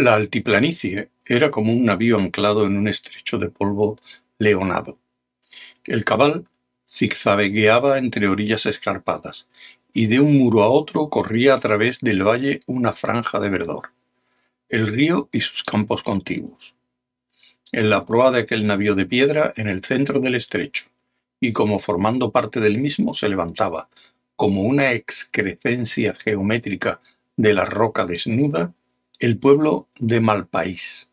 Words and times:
La 0.00 0.14
altiplanicie 0.14 1.10
era 1.26 1.50
como 1.50 1.72
un 1.72 1.84
navío 1.84 2.18
anclado 2.18 2.64
en 2.66 2.76
un 2.76 2.86
estrecho 2.86 3.36
de 3.36 3.48
polvo 3.48 3.98
leonado. 4.38 4.96
El 5.86 6.04
cabal 6.04 6.46
zigzagueaba 6.88 7.98
entre 7.98 8.28
orillas 8.28 8.64
escarpadas, 8.66 9.48
y 9.92 10.06
de 10.06 10.20
un 10.20 10.38
muro 10.38 10.62
a 10.62 10.68
otro 10.68 11.08
corría 11.08 11.54
a 11.54 11.58
través 11.58 11.98
del 11.98 12.22
valle 12.22 12.60
una 12.66 12.92
franja 12.92 13.40
de 13.40 13.50
verdor, 13.50 13.90
el 14.68 14.86
río 14.86 15.28
y 15.32 15.40
sus 15.40 15.64
campos 15.64 16.04
contiguos. 16.04 16.76
En 17.72 17.90
la 17.90 18.06
proa 18.06 18.30
de 18.30 18.42
aquel 18.42 18.68
navío 18.68 18.94
de 18.94 19.04
piedra, 19.04 19.52
en 19.56 19.66
el 19.66 19.82
centro 19.82 20.20
del 20.20 20.36
estrecho, 20.36 20.84
y 21.40 21.52
como 21.52 21.80
formando 21.80 22.30
parte 22.30 22.60
del 22.60 22.78
mismo, 22.78 23.14
se 23.14 23.28
levantaba, 23.28 23.88
como 24.36 24.62
una 24.62 24.92
excrescencia 24.92 26.14
geométrica 26.14 27.00
de 27.36 27.52
la 27.52 27.64
roca 27.64 28.06
desnuda, 28.06 28.74
el 29.20 29.36
pueblo 29.36 29.88
de 29.98 30.20
Malpaís. 30.20 31.10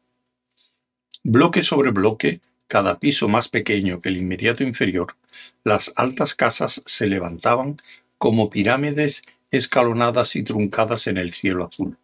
Bloque 1.23 1.63
sobre 1.63 1.89
bloque, 1.89 2.39
cada 2.67 2.99
piso 2.99 3.27
más 3.27 3.49
pequeño 3.49 3.99
que 3.99 4.09
el 4.09 4.17
inmediato 4.17 4.63
inferior, 4.63 5.15
las 5.63 5.91
altas 5.95 6.35
casas 6.35 6.83
se 6.85 7.07
levantaban 7.07 7.81
como 8.19 8.51
pirámides 8.51 9.23
escalonadas 9.49 10.35
y 10.35 10.43
truncadas 10.43 11.07
en 11.07 11.17
el 11.17 11.31
cielo 11.31 11.65
azul. 11.65 11.97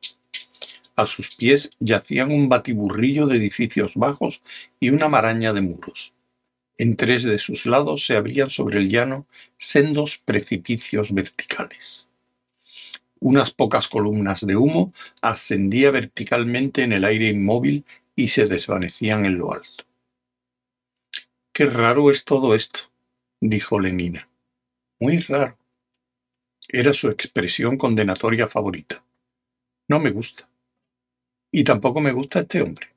A 0.96 1.06
sus 1.06 1.36
pies 1.36 1.70
yacían 1.80 2.32
un 2.32 2.50
batiburrillo 2.50 3.28
de 3.28 3.38
edificios 3.38 3.94
bajos 3.96 4.42
y 4.80 4.90
una 4.90 5.08
maraña 5.08 5.54
de 5.54 5.62
muros. 5.62 6.14
En 6.80 6.96
tres 6.96 7.22
de 7.22 7.38
sus 7.38 7.68
lados 7.68 8.08
se 8.08 8.16
abrían 8.16 8.50
sobre 8.50 8.80
el 8.80 8.90
llano 8.90 9.28
sendos 9.58 10.18
precipicios 10.18 11.14
verticales. 11.14 12.08
Unas 13.24 13.52
pocas 13.52 13.88
columnas 13.88 14.46
de 14.48 14.56
humo 14.56 14.94
ascendía 15.22 15.92
verticalmente 15.92 16.82
en 16.82 16.92
el 16.92 17.06
aire 17.06 17.30
inmóvil 17.30 17.86
y 18.16 18.30
se 18.30 18.48
desvanecían 18.48 19.26
en 19.26 19.38
lo 19.38 19.54
alto. 19.54 19.86
Qué 21.54 21.68
raro 21.68 22.10
es 22.10 22.26
todo 22.26 22.56
esto, 22.56 22.80
dijo 23.40 23.80
Lenina. 23.80 24.28
Muy 25.00 25.20
raro. 25.20 25.56
Era 26.68 26.94
su 26.94 27.10
expresión 27.10 27.78
condenatoria 27.78 28.48
favorita. 28.48 29.04
No 29.88 30.00
me 30.00 30.10
gusta. 30.10 30.50
Y 31.52 31.64
tampoco 31.64 32.02
me 32.02 32.14
gusta 32.14 32.40
este 32.40 32.64
hombre. 32.64 32.88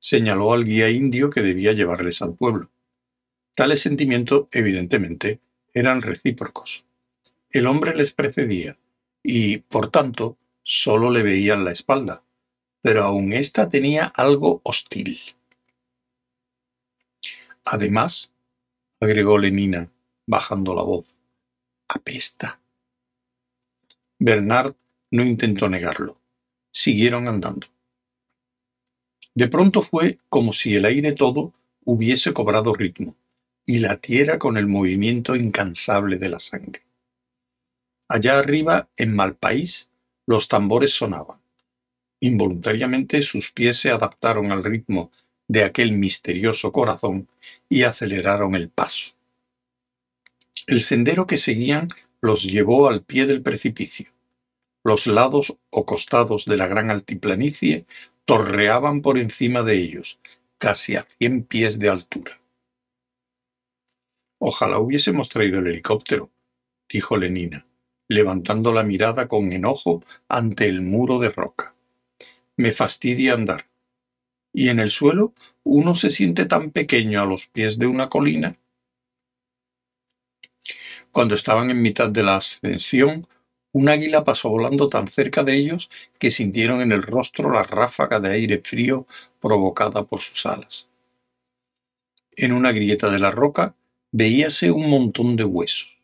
Señaló 0.00 0.52
al 0.52 0.64
guía 0.64 0.90
indio 0.90 1.30
que 1.30 1.42
debía 1.42 1.72
llevarles 1.72 2.20
al 2.20 2.34
pueblo. 2.34 2.68
Tales 3.54 3.80
sentimientos, 3.80 4.48
evidentemente, 4.50 5.38
eran 5.72 6.00
recíprocos. 6.00 6.84
El 7.52 7.66
hombre 7.66 7.94
les 7.94 8.14
precedía 8.14 8.78
y, 9.22 9.58
por 9.58 9.90
tanto, 9.90 10.38
solo 10.62 11.10
le 11.10 11.22
veían 11.22 11.66
la 11.66 11.72
espalda, 11.72 12.22
pero 12.80 13.04
aún 13.04 13.34
ésta 13.34 13.68
tenía 13.68 14.06
algo 14.06 14.62
hostil. 14.64 15.20
Además, 17.66 18.32
agregó 19.00 19.36
Lenina, 19.36 19.90
bajando 20.26 20.74
la 20.74 20.82
voz, 20.82 21.14
apesta. 21.88 22.58
Bernard 24.18 24.74
no 25.10 25.22
intentó 25.22 25.68
negarlo. 25.68 26.18
Siguieron 26.70 27.28
andando. 27.28 27.66
De 29.34 29.48
pronto 29.48 29.82
fue 29.82 30.18
como 30.30 30.54
si 30.54 30.74
el 30.74 30.86
aire 30.86 31.12
todo 31.12 31.52
hubiese 31.84 32.32
cobrado 32.32 32.72
ritmo 32.72 33.14
y 33.66 33.80
latiera 33.80 34.38
con 34.38 34.56
el 34.56 34.68
movimiento 34.68 35.36
incansable 35.36 36.16
de 36.16 36.28
la 36.30 36.38
sangre. 36.38 36.82
Allá 38.12 38.38
arriba, 38.38 38.90
en 38.98 39.16
Malpaís, 39.16 39.88
los 40.26 40.46
tambores 40.46 40.92
sonaban. 40.92 41.40
Involuntariamente 42.20 43.22
sus 43.22 43.52
pies 43.52 43.78
se 43.78 43.90
adaptaron 43.90 44.52
al 44.52 44.64
ritmo 44.64 45.10
de 45.48 45.64
aquel 45.64 45.92
misterioso 45.92 46.72
corazón 46.72 47.26
y 47.70 47.84
aceleraron 47.84 48.54
el 48.54 48.68
paso. 48.68 49.12
El 50.66 50.82
sendero 50.82 51.26
que 51.26 51.38
seguían 51.38 51.88
los 52.20 52.42
llevó 52.42 52.90
al 52.90 53.02
pie 53.02 53.24
del 53.24 53.40
precipicio. 53.40 54.12
Los 54.84 55.06
lados 55.06 55.56
o 55.70 55.86
costados 55.86 56.44
de 56.44 56.58
la 56.58 56.66
gran 56.66 56.90
altiplanicie 56.90 57.86
torreaban 58.26 59.00
por 59.00 59.16
encima 59.16 59.62
de 59.62 59.78
ellos, 59.78 60.20
casi 60.58 60.96
a 60.96 61.08
cien 61.18 61.44
pies 61.44 61.78
de 61.78 61.88
altura. 61.88 62.42
Ojalá 64.38 64.80
hubiésemos 64.80 65.30
traído 65.30 65.60
el 65.60 65.68
helicóptero, 65.68 66.30
dijo 66.90 67.16
Lenina 67.16 67.64
levantando 68.12 68.72
la 68.72 68.82
mirada 68.82 69.28
con 69.28 69.52
enojo 69.52 70.02
ante 70.28 70.66
el 70.66 70.82
muro 70.82 71.18
de 71.18 71.30
roca. 71.30 71.74
Me 72.56 72.72
fastidia 72.72 73.34
andar. 73.34 73.66
¿Y 74.52 74.68
en 74.68 74.80
el 74.80 74.90
suelo 74.90 75.32
uno 75.64 75.94
se 75.94 76.10
siente 76.10 76.44
tan 76.44 76.70
pequeño 76.70 77.20
a 77.22 77.26
los 77.26 77.46
pies 77.46 77.78
de 77.78 77.86
una 77.86 78.08
colina? 78.08 78.56
Cuando 81.10 81.34
estaban 81.34 81.70
en 81.70 81.82
mitad 81.82 82.08
de 82.08 82.22
la 82.22 82.36
ascensión, 82.36 83.26
un 83.72 83.88
águila 83.88 84.22
pasó 84.24 84.50
volando 84.50 84.88
tan 84.88 85.08
cerca 85.08 85.44
de 85.44 85.56
ellos 85.56 85.90
que 86.18 86.30
sintieron 86.30 86.82
en 86.82 86.92
el 86.92 87.02
rostro 87.02 87.50
la 87.50 87.62
ráfaga 87.62 88.20
de 88.20 88.32
aire 88.32 88.60
frío 88.62 89.06
provocada 89.40 90.04
por 90.04 90.20
sus 90.20 90.44
alas. 90.44 90.90
En 92.36 92.52
una 92.52 92.72
grieta 92.72 93.10
de 93.10 93.18
la 93.18 93.30
roca 93.30 93.74
veíase 94.10 94.70
un 94.70 94.90
montón 94.90 95.36
de 95.36 95.44
huesos. 95.44 96.01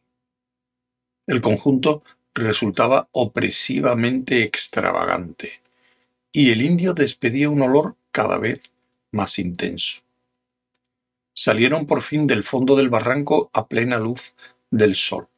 El 1.28 1.42
conjunto 1.42 2.02
resultaba 2.32 3.10
opresivamente 3.12 4.44
extravagante, 4.44 5.60
y 6.32 6.52
el 6.52 6.62
indio 6.62 6.94
despedía 6.94 7.50
un 7.50 7.60
olor 7.60 7.96
cada 8.12 8.38
vez 8.38 8.72
más 9.12 9.38
intenso. 9.38 10.00
Salieron 11.34 11.86
por 11.86 12.00
fin 12.00 12.26
del 12.26 12.44
fondo 12.44 12.76
del 12.76 12.88
barranco 12.88 13.50
a 13.52 13.68
plena 13.68 13.98
luz 13.98 14.34
del 14.70 14.94
sol. 14.96 15.28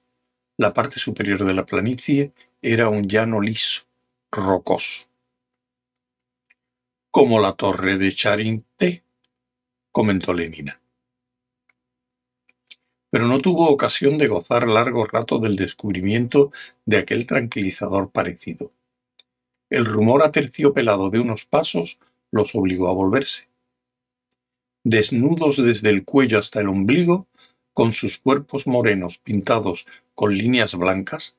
La 0.56 0.72
parte 0.72 1.00
superior 1.00 1.44
de 1.44 1.54
la 1.54 1.66
planicie 1.66 2.32
era 2.62 2.88
un 2.88 3.08
llano 3.08 3.40
liso, 3.40 3.82
rocoso. 4.30 5.08
Como 7.10 7.40
la 7.40 7.54
torre 7.54 7.98
de 7.98 8.14
Charinté, 8.14 9.02
comentó 9.90 10.32
Lenina 10.34 10.79
pero 13.10 13.26
no 13.26 13.40
tuvo 13.40 13.68
ocasión 13.68 14.18
de 14.18 14.28
gozar 14.28 14.68
largo 14.68 15.04
rato 15.04 15.38
del 15.38 15.56
descubrimiento 15.56 16.52
de 16.86 16.98
aquel 16.98 17.26
tranquilizador 17.26 18.10
parecido. 18.10 18.72
El 19.68 19.84
rumor 19.84 20.22
aterciopelado 20.22 21.10
de 21.10 21.20
unos 21.20 21.44
pasos 21.44 21.98
los 22.30 22.54
obligó 22.54 22.88
a 22.88 22.92
volverse. 22.92 23.48
Desnudos 24.84 25.56
desde 25.56 25.90
el 25.90 26.04
cuello 26.04 26.38
hasta 26.38 26.60
el 26.60 26.68
ombligo, 26.68 27.26
con 27.72 27.92
sus 27.92 28.18
cuerpos 28.18 28.66
morenos 28.66 29.18
pintados 29.18 29.86
con 30.14 30.36
líneas 30.36 30.74
blancas, 30.74 31.36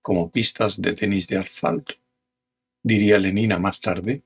como 0.00 0.30
pistas 0.30 0.80
de 0.80 0.92
tenis 0.92 1.28
de 1.28 1.38
asfalto, 1.38 1.94
diría 2.82 3.18
Lenina 3.18 3.58
más 3.58 3.80
tarde, 3.80 4.22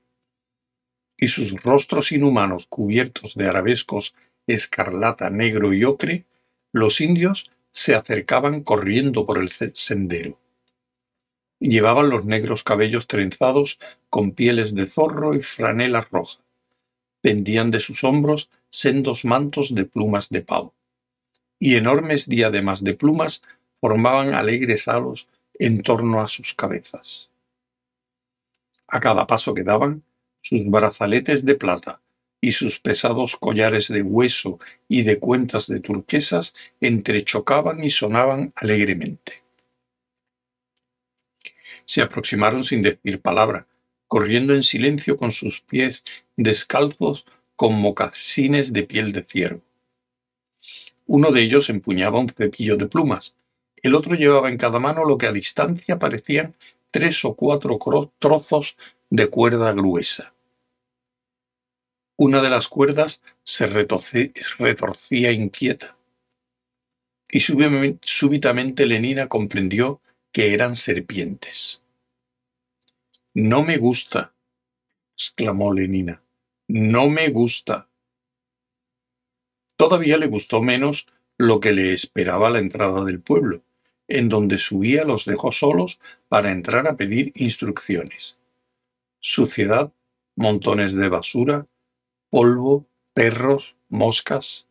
y 1.17 1.27
sus 1.27 1.61
rostros 1.63 2.11
inhumanos 2.11 2.67
cubiertos 2.67 3.35
de 3.35 3.47
arabescos 3.47 4.15
escarlata, 4.45 5.29
negro 5.29 5.73
y 5.73 5.83
ocre, 5.83 6.25
los 6.77 7.01
indios 7.01 7.51
se 7.71 7.95
acercaban 7.95 8.63
corriendo 8.63 9.25
por 9.25 9.37
el 9.37 9.49
sendero. 9.49 10.39
Llevaban 11.59 12.09
los 12.09 12.25
negros 12.25 12.63
cabellos 12.63 13.07
trenzados 13.07 13.79
con 14.09 14.31
pieles 14.31 14.75
de 14.75 14.85
zorro 14.85 15.35
y 15.35 15.41
franelas 15.41 16.09
rojas. 16.09 16.41
Pendían 17.21 17.71
de 17.71 17.79
sus 17.79 18.03
hombros 18.03 18.49
sendos 18.69 19.25
mantos 19.25 19.73
de 19.73 19.85
plumas 19.85 20.29
de 20.29 20.41
pavo. 20.41 20.73
Y 21.59 21.75
enormes 21.75 22.27
diademas 22.27 22.83
de 22.83 22.93
plumas 22.93 23.41
formaban 23.81 24.33
alegres 24.35 24.87
halos 24.87 25.27
en 25.55 25.81
torno 25.81 26.21
a 26.21 26.27
sus 26.27 26.53
cabezas. 26.53 27.29
A 28.87 28.99
cada 28.99 29.25
paso 29.25 29.53
que 29.53 29.63
daban, 29.63 30.03
sus 30.39 30.65
brazaletes 30.69 31.43
de 31.43 31.55
plata 31.55 32.01
y 32.41 32.51
sus 32.51 32.79
pesados 32.79 33.35
collares 33.35 33.87
de 33.87 34.01
hueso 34.01 34.59
y 34.87 35.03
de 35.03 35.19
cuentas 35.19 35.67
de 35.67 35.79
turquesas 35.79 36.53
entrechocaban 36.81 37.83
y 37.83 37.89
sonaban 37.89 38.53
alegremente. 38.55 39.43
Se 41.85 42.01
aproximaron 42.01 42.63
sin 42.63 42.81
decir 42.81 43.21
palabra, 43.21 43.67
corriendo 44.07 44.53
en 44.53 44.63
silencio 44.63 45.17
con 45.17 45.31
sus 45.31 45.61
pies 45.61 46.03
descalzos 46.35 47.25
con 47.55 47.73
mocasines 47.73 48.71
de 48.73 48.83
piel 48.83 49.11
de 49.11 49.23
ciervo. 49.23 49.61
Uno 51.05 51.31
de 51.31 51.41
ellos 51.41 51.69
empuñaba 51.69 52.19
un 52.19 52.29
cepillo 52.29 52.77
de 52.77 52.87
plumas, 52.87 53.35
el 53.81 53.95
otro 53.95 54.15
llevaba 54.15 54.49
en 54.49 54.57
cada 54.57 54.79
mano 54.79 55.05
lo 55.05 55.17
que 55.17 55.27
a 55.27 55.31
distancia 55.31 55.99
parecían 55.99 56.55
tres 56.91 57.23
o 57.25 57.35
cuatro 57.35 57.79
trozos 58.19 58.75
de 59.09 59.27
cuerda 59.27 59.71
gruesa. 59.71 60.33
Una 62.19 62.41
de 62.41 62.49
las 62.49 62.67
cuerdas 62.67 63.21
se 63.43 63.67
retorcía 63.67 65.31
inquieta. 65.31 65.97
Y 67.29 67.41
súbitamente 67.41 68.87
Lenina 68.87 69.29
comprendió 69.29 70.01
que 70.31 70.55
eran 70.55 70.75
serpientes. 70.75 71.83
No 73.35 73.61
me 73.61 73.77
gusta, 73.77 74.33
exclamó 75.15 75.71
Lenina. 75.71 76.23
No 76.67 77.07
me 77.07 77.29
gusta. 77.29 77.87
Todavía 79.75 80.17
le 80.17 80.25
gustó 80.25 80.63
menos 80.63 81.05
lo 81.37 81.59
que 81.59 81.71
le 81.71 81.93
esperaba 81.93 82.49
la 82.49 82.57
entrada 82.57 83.03
del 83.05 83.21
pueblo, 83.21 83.61
en 84.07 84.27
donde 84.27 84.57
subía 84.57 85.03
los 85.03 85.25
dejó 85.25 85.51
solos 85.51 85.99
para 86.29 86.51
entrar 86.51 86.87
a 86.87 86.97
pedir 86.97 87.31
instrucciones. 87.35 88.39
Suciedad, 89.19 89.93
montones 90.35 90.93
de 90.93 91.09
basura, 91.09 91.67
polvo, 92.29 92.85
perros, 93.13 93.75
moscas. 93.89 94.67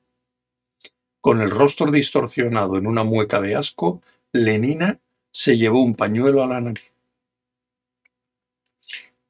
Con 1.21 1.41
el 1.41 1.51
rostro 1.51 1.91
distorsionado 1.91 2.77
en 2.77 2.87
una 2.87 3.05
mueca 3.05 3.41
de 3.41 3.57
asco, 3.57 4.03
Lenina 4.33 5.01
se 5.31 5.57
llevó 5.57 5.83
un 5.83 5.95
pañuelo 5.95 6.43
a 6.43 6.47
la 6.47 6.61
nariz. 6.61 6.93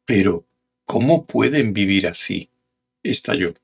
Pero, 0.05 0.45
¿cómo 0.85 1.27
pueden 1.27 1.73
vivir 1.73 2.07
así? 2.07 2.51
estalló. 3.03 3.55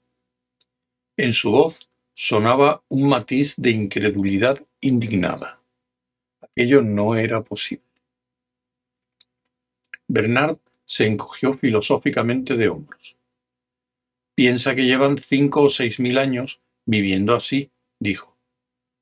En 1.17 1.32
su 1.32 1.50
voz 1.50 1.91
sonaba 2.15 2.82
un 2.88 3.08
matiz 3.08 3.55
de 3.56 3.70
incredulidad 3.70 4.65
indignada. 4.81 5.61
Aquello 6.41 6.82
no 6.82 7.17
era 7.17 7.43
posible. 7.43 7.85
Bernard 10.08 10.58
se 10.85 11.06
encogió 11.06 11.53
filosóficamente 11.53 12.56
de 12.56 12.69
hombros. 12.69 13.17
Piensa 14.34 14.75
que 14.75 14.87
llevan 14.87 15.19
cinco 15.19 15.62
o 15.62 15.70
seis 15.70 16.00
mil 16.00 16.19
años 16.19 16.61
viviendo 16.87 17.34
así, 17.34 17.70
dijo. 17.99 18.37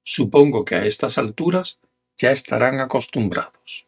Supongo 0.02 0.64
que 0.64 0.74
a 0.74 0.86
estas 0.86 1.18
alturas 1.18 1.78
ya 2.16 2.32
estarán 2.32 2.80
acostumbrados. 2.80 3.86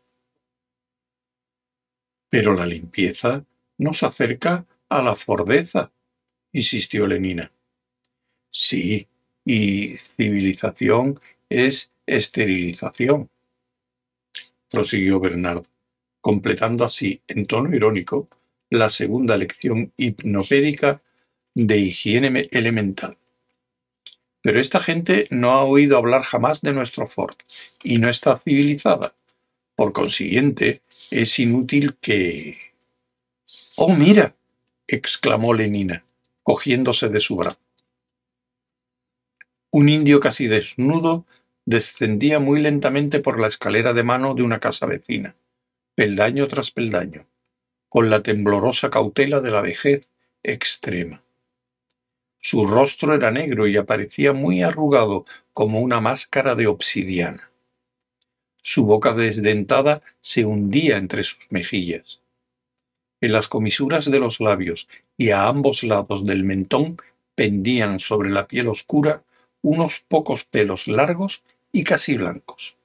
Pero 2.29 2.55
la 2.55 2.65
limpieza 2.65 3.45
nos 3.77 4.03
acerca 4.03 4.67
a 4.89 5.03
la 5.03 5.17
fordeza, 5.17 5.93
insistió 6.53 7.07
Lenina. 7.07 7.53
Sí, 8.51 9.09
y 9.45 9.97
civilización 9.97 11.21
es 11.49 11.91
esterilización, 12.07 13.31
prosiguió 14.71 15.21
Bernardo, 15.21 15.67
completando 16.21 16.85
así, 16.85 17.23
en 17.27 17.45
tono 17.45 17.75
irónico, 17.75 18.29
la 18.71 18.89
segunda 18.89 19.37
lección 19.37 19.93
hipnopédica 19.97 21.03
de 21.55 21.79
higiene 21.79 22.49
elemental. 22.51 23.19
Pero 24.43 24.59
esta 24.59 24.81
gente 24.81 25.29
no 25.31 25.53
ha 25.53 25.65
oído 25.65 25.97
hablar 25.97 26.23
jamás 26.23 26.63
de 26.63 26.73
nuestro 26.73 27.07
Ford 27.07 27.37
y 27.83 27.99
no 27.99 28.09
está 28.09 28.37
civilizada. 28.39 29.15
Por 29.77 29.93
consiguiente, 29.93 30.83
es 31.11 31.39
inútil 31.39 31.97
que... 32.01 32.59
¡Oh, 33.77 33.95
mira! 33.95 34.35
exclamó 34.87 35.55
Lenina, 35.55 36.05
cogiéndose 36.43 37.09
de 37.09 37.21
su 37.21 37.37
brazo. 37.37 37.59
Un 39.71 39.89
indio 39.89 40.21
casi 40.21 40.49
desnudo 40.49 41.25
descendía 41.65 42.41
muy 42.41 42.61
lentamente 42.61 43.21
por 43.21 43.41
la 43.41 43.47
escalera 43.47 43.93
de 43.95 44.03
mano 44.03 44.35
de 44.35 44.43
una 44.43 44.61
casa 44.61 44.87
vecina, 44.87 45.37
peldaño 45.95 46.47
tras 46.49 46.71
peldaño, 46.73 47.27
con 47.89 48.11
la 48.11 48.23
temblorosa 48.23 48.91
cautela 48.91 49.41
de 49.41 49.51
la 49.51 49.63
vejez 49.63 50.11
extrema. 50.43 51.23
Su 52.45 52.67
rostro 52.67 53.15
era 53.15 53.31
negro 53.31 53.69
y 53.69 53.77
aparecía 53.77 54.33
muy 54.33 54.63
arrugado 54.63 55.25
como 55.53 55.81
una 55.81 56.01
máscara 56.01 56.57
de 56.57 56.67
obsidiana. 56.67 57.53
Su 58.61 58.85
boca 58.85 59.15
desdentada 59.15 60.03
se 60.21 60.45
hundía 60.45 60.97
entre 60.97 61.23
sus 61.23 61.47
mejillas. 61.51 62.21
En 63.21 63.31
las 63.31 63.47
comisuras 63.47 64.11
de 64.11 64.19
los 64.19 64.41
labios 64.41 64.89
y 65.17 65.31
a 65.31 65.47
ambos 65.47 65.85
lados 65.85 66.25
del 66.25 66.43
mentón 66.43 66.97
pendían 67.37 68.01
sobre 68.01 68.29
la 68.29 68.49
piel 68.49 68.67
oscura 68.67 69.23
unos 69.63 70.01
pocos 70.01 70.43
pelos 70.43 70.89
largos 70.89 71.45
y 71.71 71.85
casi 71.85 72.17
blancos. 72.17 72.77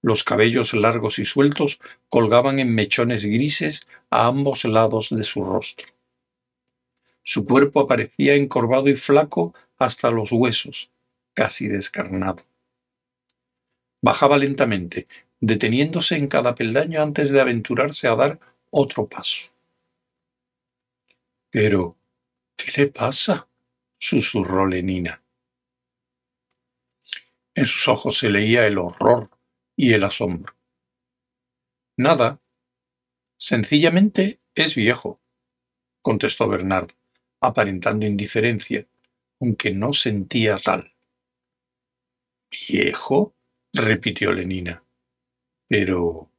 Los 0.00 0.24
cabellos 0.24 0.72
largos 0.72 1.18
y 1.18 1.26
sueltos 1.26 1.78
colgaban 2.08 2.58
en 2.58 2.74
mechones 2.74 3.22
grises 3.22 3.86
a 4.08 4.26
ambos 4.26 4.64
lados 4.64 5.10
de 5.10 5.24
su 5.24 5.44
rostro. 5.44 5.93
Su 7.24 7.44
cuerpo 7.44 7.80
aparecía 7.80 8.34
encorvado 8.34 8.88
y 8.88 8.96
flaco 8.96 9.54
hasta 9.78 10.10
los 10.10 10.30
huesos, 10.30 10.90
casi 11.32 11.66
descarnado. 11.68 12.44
Bajaba 14.02 14.36
lentamente, 14.36 15.08
deteniéndose 15.40 16.16
en 16.16 16.28
cada 16.28 16.54
peldaño 16.54 17.02
antes 17.02 17.30
de 17.30 17.40
aventurarse 17.40 18.06
a 18.08 18.14
dar 18.14 18.40
otro 18.70 19.08
paso. 19.08 19.48
Pero, 21.50 21.96
¿qué 22.56 22.72
le 22.76 22.86
pasa? 22.88 23.48
susurró 23.96 24.66
Lenina. 24.66 25.22
En 27.54 27.66
sus 27.66 27.88
ojos 27.88 28.18
se 28.18 28.28
leía 28.30 28.66
el 28.66 28.76
horror 28.76 29.30
y 29.76 29.94
el 29.94 30.04
asombro. 30.04 30.54
Nada. 31.96 32.40
Sencillamente 33.36 34.40
es 34.54 34.74
viejo, 34.74 35.20
contestó 36.02 36.48
Bernardo, 36.48 36.94
aparentando 37.46 38.06
indiferencia, 38.06 38.86
aunque 39.40 39.72
no 39.72 39.92
sentía 39.92 40.58
tal. 40.58 40.94
¿Viejo? 42.68 43.34
repitió 43.72 44.32
Lenina. 44.32 44.84
Pero 45.68 46.30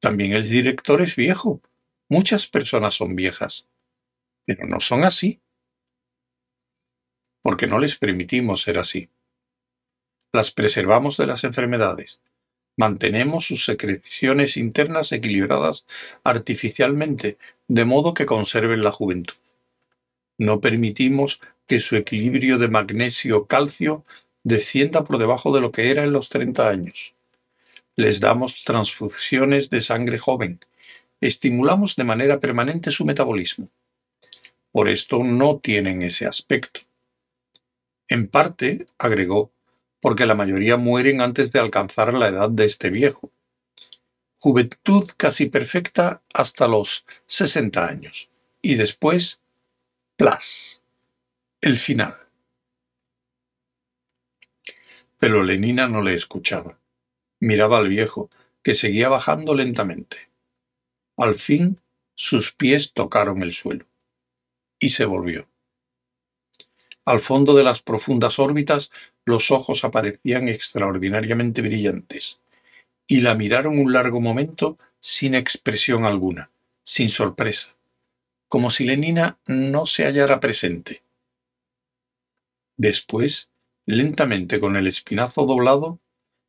también 0.00 0.32
el 0.32 0.48
director 0.48 1.02
es 1.02 1.16
viejo. 1.16 1.60
Muchas 2.08 2.46
personas 2.46 2.94
son 2.94 3.16
viejas, 3.16 3.68
pero 4.46 4.66
no 4.66 4.80
son 4.80 5.04
así. 5.04 5.40
Porque 7.42 7.66
no 7.66 7.78
les 7.78 7.96
permitimos 7.96 8.62
ser 8.62 8.78
así 8.78 9.10
las 10.32 10.50
preservamos 10.52 11.16
de 11.16 11.26
las 11.26 11.44
enfermedades. 11.44 12.20
Mantenemos 12.76 13.46
sus 13.46 13.64
secreciones 13.64 14.56
internas 14.56 15.12
equilibradas 15.12 15.84
artificialmente, 16.24 17.36
de 17.68 17.84
modo 17.84 18.14
que 18.14 18.26
conserven 18.26 18.82
la 18.82 18.92
juventud. 18.92 19.34
No 20.40 20.62
permitimos 20.62 21.38
que 21.66 21.80
su 21.80 21.96
equilibrio 21.96 22.56
de 22.56 22.68
magnesio-calcio 22.68 24.06
descienda 24.42 25.04
por 25.04 25.18
debajo 25.18 25.52
de 25.52 25.60
lo 25.60 25.70
que 25.70 25.90
era 25.90 26.02
en 26.02 26.12
los 26.12 26.30
30 26.30 26.66
años. 26.66 27.14
Les 27.94 28.20
damos 28.20 28.64
transfusiones 28.64 29.68
de 29.68 29.82
sangre 29.82 30.18
joven. 30.18 30.58
Estimulamos 31.20 31.94
de 31.94 32.04
manera 32.04 32.40
permanente 32.40 32.90
su 32.90 33.04
metabolismo. 33.04 33.68
Por 34.72 34.88
esto 34.88 35.22
no 35.22 35.58
tienen 35.58 36.00
ese 36.00 36.24
aspecto. 36.24 36.80
En 38.08 38.26
parte, 38.26 38.86
agregó, 38.96 39.52
porque 40.00 40.24
la 40.24 40.34
mayoría 40.34 40.78
mueren 40.78 41.20
antes 41.20 41.52
de 41.52 41.58
alcanzar 41.58 42.14
la 42.14 42.28
edad 42.28 42.48
de 42.48 42.64
este 42.64 42.88
viejo. 42.88 43.30
Juventud 44.38 45.04
casi 45.18 45.50
perfecta 45.50 46.22
hasta 46.32 46.66
los 46.66 47.04
60 47.26 47.86
años. 47.86 48.30
Y 48.62 48.76
después, 48.76 49.42
plas, 50.20 50.82
el 51.62 51.78
final. 51.78 52.14
Pero 55.18 55.42
Lenina 55.42 55.88
no 55.88 56.02
le 56.02 56.14
escuchaba. 56.14 56.78
Miraba 57.40 57.78
al 57.78 57.88
viejo, 57.88 58.28
que 58.62 58.74
seguía 58.74 59.08
bajando 59.08 59.54
lentamente. 59.54 60.28
Al 61.16 61.36
fin, 61.36 61.80
sus 62.14 62.52
pies 62.52 62.92
tocaron 62.92 63.42
el 63.42 63.54
suelo. 63.54 63.86
Y 64.78 64.90
se 64.90 65.06
volvió. 65.06 65.48
Al 67.06 67.20
fondo 67.20 67.54
de 67.54 67.64
las 67.64 67.80
profundas 67.80 68.38
órbitas 68.38 68.90
los 69.24 69.50
ojos 69.50 69.84
aparecían 69.84 70.48
extraordinariamente 70.48 71.62
brillantes, 71.62 72.40
y 73.06 73.22
la 73.22 73.34
miraron 73.36 73.78
un 73.78 73.94
largo 73.94 74.20
momento 74.20 74.76
sin 74.98 75.34
expresión 75.34 76.04
alguna, 76.04 76.50
sin 76.82 77.08
sorpresa, 77.08 77.74
como 78.50 78.72
si 78.72 78.84
Lenina 78.84 79.38
no 79.46 79.86
se 79.86 80.04
hallara 80.04 80.40
presente. 80.40 81.04
Después, 82.76 83.48
lentamente 83.86 84.58
con 84.58 84.74
el 84.74 84.88
espinazo 84.88 85.46
doblado, 85.46 86.00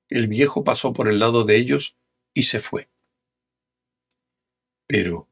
el 0.09 0.27
viejo 0.27 0.63
pasó 0.63 0.93
por 0.93 1.07
el 1.07 1.19
lado 1.19 1.43
de 1.43 1.57
ellos 1.57 1.95
y 2.33 2.43
se 2.43 2.59
fue. 2.59 2.89
Pero... 4.87 5.27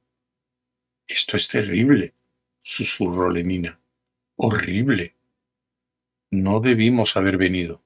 Esto 1.08 1.38
es 1.38 1.48
terrible, 1.48 2.14
susurró 2.60 3.32
Lenina. 3.32 3.82
Horrible. 4.36 5.16
No 6.30 6.60
debimos 6.60 7.18
haber 7.18 7.38
venido. 7.38 7.82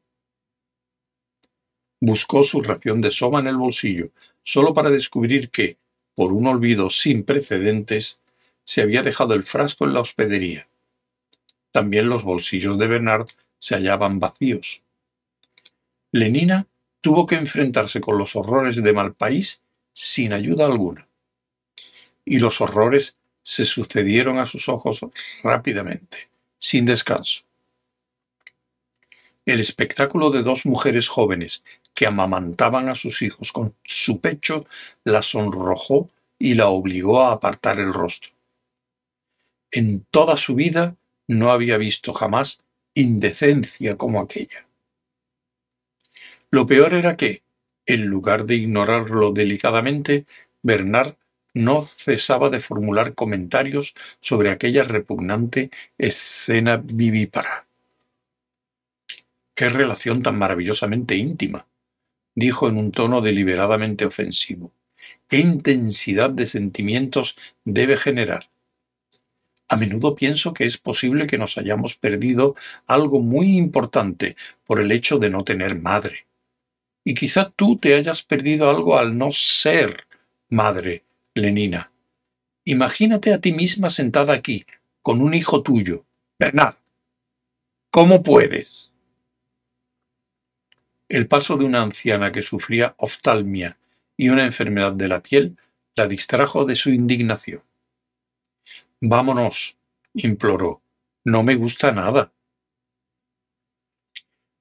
Buscó 2.01 2.43
su 2.43 2.59
ración 2.59 2.99
de 2.99 3.11
soba 3.11 3.39
en 3.39 3.47
el 3.47 3.55
bolsillo, 3.55 4.11
solo 4.41 4.73
para 4.73 4.89
descubrir 4.89 5.51
que, 5.51 5.77
por 6.15 6.33
un 6.33 6.47
olvido 6.47 6.89
sin 6.89 7.23
precedentes, 7.23 8.19
se 8.63 8.82
había 8.82 9.03
dejado 9.03 9.34
el 9.34 9.43
frasco 9.43 9.86
en 9.86 9.93
la 9.93 10.01
hospedería. 10.01 10.67
También 11.72 12.10
los 12.10 12.24
bolsillos 12.24 12.77
de 12.77 12.88
Bernard 12.88 13.27
se 13.60 13.75
hallaban 13.75 14.20
vacíos. 14.20 14.82
Lenina 16.12 16.67
tuvo 17.01 17.25
que 17.25 17.36
enfrentarse 17.36 18.00
con 18.00 18.17
los 18.17 18.36
horrores 18.36 18.75
de 18.75 18.93
Malpaís 18.93 19.62
sin 19.91 20.34
ayuda 20.34 20.65
alguna. 20.65 21.08
Y 22.25 22.39
los 22.39 22.62
horrores 22.62 23.17
se 23.41 23.65
sucedieron 23.65 24.38
a 24.38 24.46
sus 24.46 24.70
ojos 24.70 25.01
rápidamente, 25.43 26.29
sin 26.58 26.86
descanso. 26.86 27.43
El 29.46 29.60
espectáculo 29.60 30.29
de 30.29 30.41
dos 30.41 30.65
mujeres 30.65 31.10
jóvenes 31.10 31.63
que 31.93 32.08
amamantaban 32.08 32.88
a 32.88 32.96
sus 32.96 33.22
hijos 33.22 33.51
con 33.51 33.75
su 33.84 34.22
pecho 34.22 34.65
la 35.03 35.22
sonrojó 35.22 36.10
y 36.39 36.53
la 36.53 36.67
obligó 36.67 37.24
a 37.24 37.34
apartar 37.34 37.79
el 37.79 37.93
rostro. 37.93 38.32
En 39.75 40.06
toda 40.12 40.38
su 40.38 40.53
vida 40.53 40.98
no 41.27 41.51
había 41.51 41.77
visto 41.77 42.13
jamás 42.13 42.60
indecencia 42.94 43.98
como 43.98 44.22
aquella. 44.22 44.68
Lo 46.51 46.68
peor 46.68 46.94
era 46.94 47.18
que, 47.18 47.42
en 47.88 48.06
lugar 48.06 48.46
de 48.46 48.53
ignorarlo 48.53 49.32
delicadamente, 49.32 50.27
Bernard 50.62 51.15
no 51.56 51.82
cesaba 51.82 52.51
de 52.51 52.60
formular 52.60 53.15
comentarios 53.15 53.96
sobre 54.22 54.51
aquella 54.51 54.84
repugnante 54.84 55.72
escena 55.98 56.77
vivípara. 56.77 57.65
¡Qué 59.56 59.70
relación 59.70 60.22
tan 60.22 60.38
maravillosamente 60.38 61.15
íntima! 61.15 61.65
dijo 62.36 62.68
en 62.68 62.77
un 62.77 62.92
tono 62.92 63.22
deliberadamente 63.22 64.06
ofensivo. 64.06 64.72
¿Qué 65.27 65.39
intensidad 65.39 66.30
de 66.30 66.46
sentimientos 66.46 67.36
debe 67.65 67.98
generar? 67.98 68.52
A 69.74 69.75
menudo 69.75 70.13
pienso 70.13 70.53
que 70.53 70.65
es 70.65 70.77
posible 70.77 71.25
que 71.25 71.39
nos 71.39 71.58
hayamos 71.58 71.96
perdido 71.96 72.53
algo 72.86 73.22
muy 73.22 73.58
importante 73.58 74.36
por 74.65 74.80
el 74.80 74.92
hecho 74.92 75.18
de 75.18 75.32
no 75.32 75.44
tener 75.44 75.82
madre. 75.82 76.27
Y 77.03 77.15
quizá 77.15 77.50
tú 77.50 77.80
te 77.80 77.96
hayas 77.96 78.22
perdido 78.22 78.70
algo 78.70 79.00
al 79.00 79.18
no 79.18 79.32
ser 79.32 80.06
madre, 80.48 81.06
Lenina. 81.34 81.92
Imagínate 82.65 83.34
a 83.34 83.42
ti 83.42 83.51
misma 83.51 83.89
sentada 83.89 84.34
aquí, 84.34 84.68
con 85.01 85.22
un 85.22 85.34
hijo 85.34 85.63
tuyo. 85.63 86.06
Bernard, 86.38 86.75
¿cómo 87.89 88.22
puedes? 88.22 88.92
El 91.10 91.25
paso 91.25 91.58
de 91.58 91.65
una 91.65 91.82
anciana 91.82 92.32
que 92.32 92.44
sufría 92.44 92.94
oftalmia 93.00 93.80
y 94.18 94.30
una 94.30 94.46
enfermedad 94.46 94.94
de 94.94 95.08
la 95.08 95.24
piel 95.24 95.58
la 95.96 96.08
distrajo 96.08 96.65
de 96.65 96.75
su 96.75 96.92
indignación. 96.92 97.63
Vámonos, 99.05 99.77
imploró. 100.13 100.81
No 101.25 101.43
me 101.43 101.55
gusta 101.55 101.91
nada. 101.91 102.31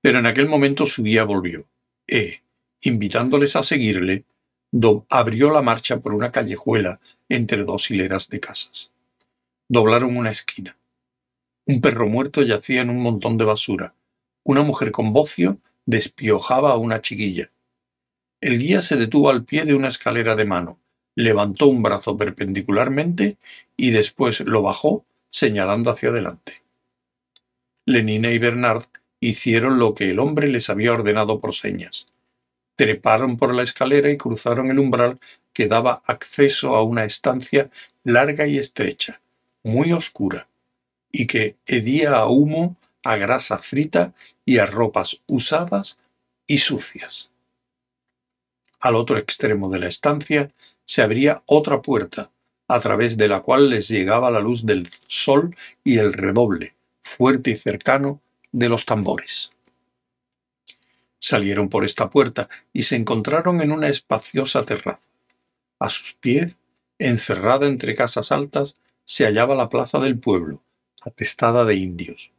Pero 0.00 0.18
en 0.18 0.26
aquel 0.26 0.48
momento 0.48 0.88
su 0.88 1.04
guía 1.04 1.22
volvió. 1.22 1.68
E, 2.08 2.42
invitándoles 2.80 3.54
a 3.54 3.62
seguirle, 3.62 4.24
abrió 5.10 5.52
la 5.52 5.62
marcha 5.62 6.00
por 6.00 6.12
una 6.12 6.32
callejuela 6.32 6.98
entre 7.28 7.62
dos 7.62 7.88
hileras 7.92 8.30
de 8.30 8.40
casas. 8.40 8.90
Doblaron 9.68 10.16
una 10.16 10.30
esquina. 10.30 10.76
Un 11.64 11.80
perro 11.80 12.08
muerto 12.08 12.42
yacía 12.42 12.80
en 12.80 12.90
un 12.90 12.98
montón 12.98 13.38
de 13.38 13.44
basura. 13.44 13.94
Una 14.42 14.64
mujer 14.64 14.90
con 14.90 15.12
bocio 15.12 15.58
despiojaba 15.86 16.72
a 16.72 16.78
una 16.78 17.00
chiquilla. 17.00 17.52
El 18.40 18.58
guía 18.58 18.80
se 18.80 18.96
detuvo 18.96 19.30
al 19.30 19.44
pie 19.44 19.66
de 19.66 19.74
una 19.74 19.86
escalera 19.86 20.34
de 20.34 20.46
mano, 20.46 20.80
levantó 21.14 21.66
un 21.66 21.82
brazo 21.82 22.16
perpendicularmente 22.16 23.36
y 23.76 23.90
después 23.90 24.40
lo 24.40 24.62
bajó 24.62 25.04
señalando 25.28 25.90
hacia 25.90 26.10
adelante. 26.10 26.62
Lenina 27.86 28.30
y 28.30 28.38
Bernard 28.38 28.84
hicieron 29.20 29.78
lo 29.78 29.94
que 29.94 30.10
el 30.10 30.18
hombre 30.18 30.48
les 30.48 30.70
había 30.70 30.92
ordenado 30.92 31.40
por 31.40 31.54
señas. 31.54 32.08
Treparon 32.76 33.36
por 33.36 33.54
la 33.54 33.62
escalera 33.62 34.10
y 34.10 34.16
cruzaron 34.16 34.70
el 34.70 34.78
umbral 34.78 35.18
que 35.52 35.66
daba 35.66 36.02
acceso 36.06 36.76
a 36.76 36.82
una 36.82 37.04
estancia 37.04 37.70
larga 38.04 38.46
y 38.46 38.58
estrecha, 38.58 39.20
muy 39.62 39.92
oscura, 39.92 40.48
y 41.10 41.26
que 41.26 41.56
hedía 41.66 42.16
a 42.16 42.26
humo, 42.26 42.76
a 43.04 43.16
grasa 43.16 43.58
frita 43.58 44.14
y 44.44 44.58
a 44.58 44.66
ropas 44.66 45.20
usadas 45.26 45.98
y 46.46 46.58
sucias. 46.58 47.31
Al 48.82 48.96
otro 48.96 49.16
extremo 49.16 49.70
de 49.70 49.78
la 49.78 49.86
estancia 49.86 50.50
se 50.84 51.02
abría 51.02 51.44
otra 51.46 51.82
puerta, 51.82 52.32
a 52.66 52.80
través 52.80 53.16
de 53.16 53.28
la 53.28 53.40
cual 53.40 53.70
les 53.70 53.86
llegaba 53.86 54.32
la 54.32 54.40
luz 54.40 54.66
del 54.66 54.88
sol 55.06 55.54
y 55.84 55.98
el 55.98 56.12
redoble, 56.12 56.74
fuerte 57.00 57.52
y 57.52 57.58
cercano, 57.58 58.20
de 58.50 58.68
los 58.68 58.84
tambores. 58.84 59.52
Salieron 61.20 61.68
por 61.68 61.84
esta 61.84 62.10
puerta 62.10 62.48
y 62.72 62.82
se 62.82 62.96
encontraron 62.96 63.60
en 63.60 63.70
una 63.70 63.88
espaciosa 63.88 64.64
terraza. 64.64 65.08
A 65.78 65.88
sus 65.88 66.14
pies, 66.14 66.56
encerrada 66.98 67.68
entre 67.68 67.94
casas 67.94 68.32
altas, 68.32 68.76
se 69.04 69.24
hallaba 69.26 69.54
la 69.54 69.68
plaza 69.68 70.00
del 70.00 70.18
pueblo, 70.18 70.60
atestada 71.04 71.64
de 71.64 71.76
indios. 71.76 72.32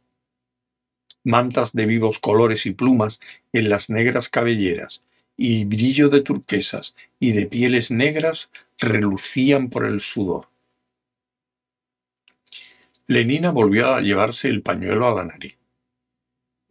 Mantas 1.24 1.72
de 1.72 1.86
vivos 1.86 2.18
colores 2.18 2.66
y 2.66 2.72
plumas 2.72 3.20
en 3.54 3.70
las 3.70 3.88
negras 3.88 4.28
cabelleras, 4.28 5.02
y 5.36 5.64
brillo 5.64 6.08
de 6.08 6.20
turquesas 6.20 6.94
y 7.18 7.32
de 7.32 7.46
pieles 7.46 7.90
negras 7.90 8.50
relucían 8.78 9.68
por 9.70 9.86
el 9.86 10.00
sudor. 10.00 10.48
Lenina 13.06 13.50
volvió 13.50 13.94
a 13.94 14.00
llevarse 14.00 14.48
el 14.48 14.62
pañuelo 14.62 15.06
a 15.06 15.14
la 15.14 15.24
nariz. 15.24 15.58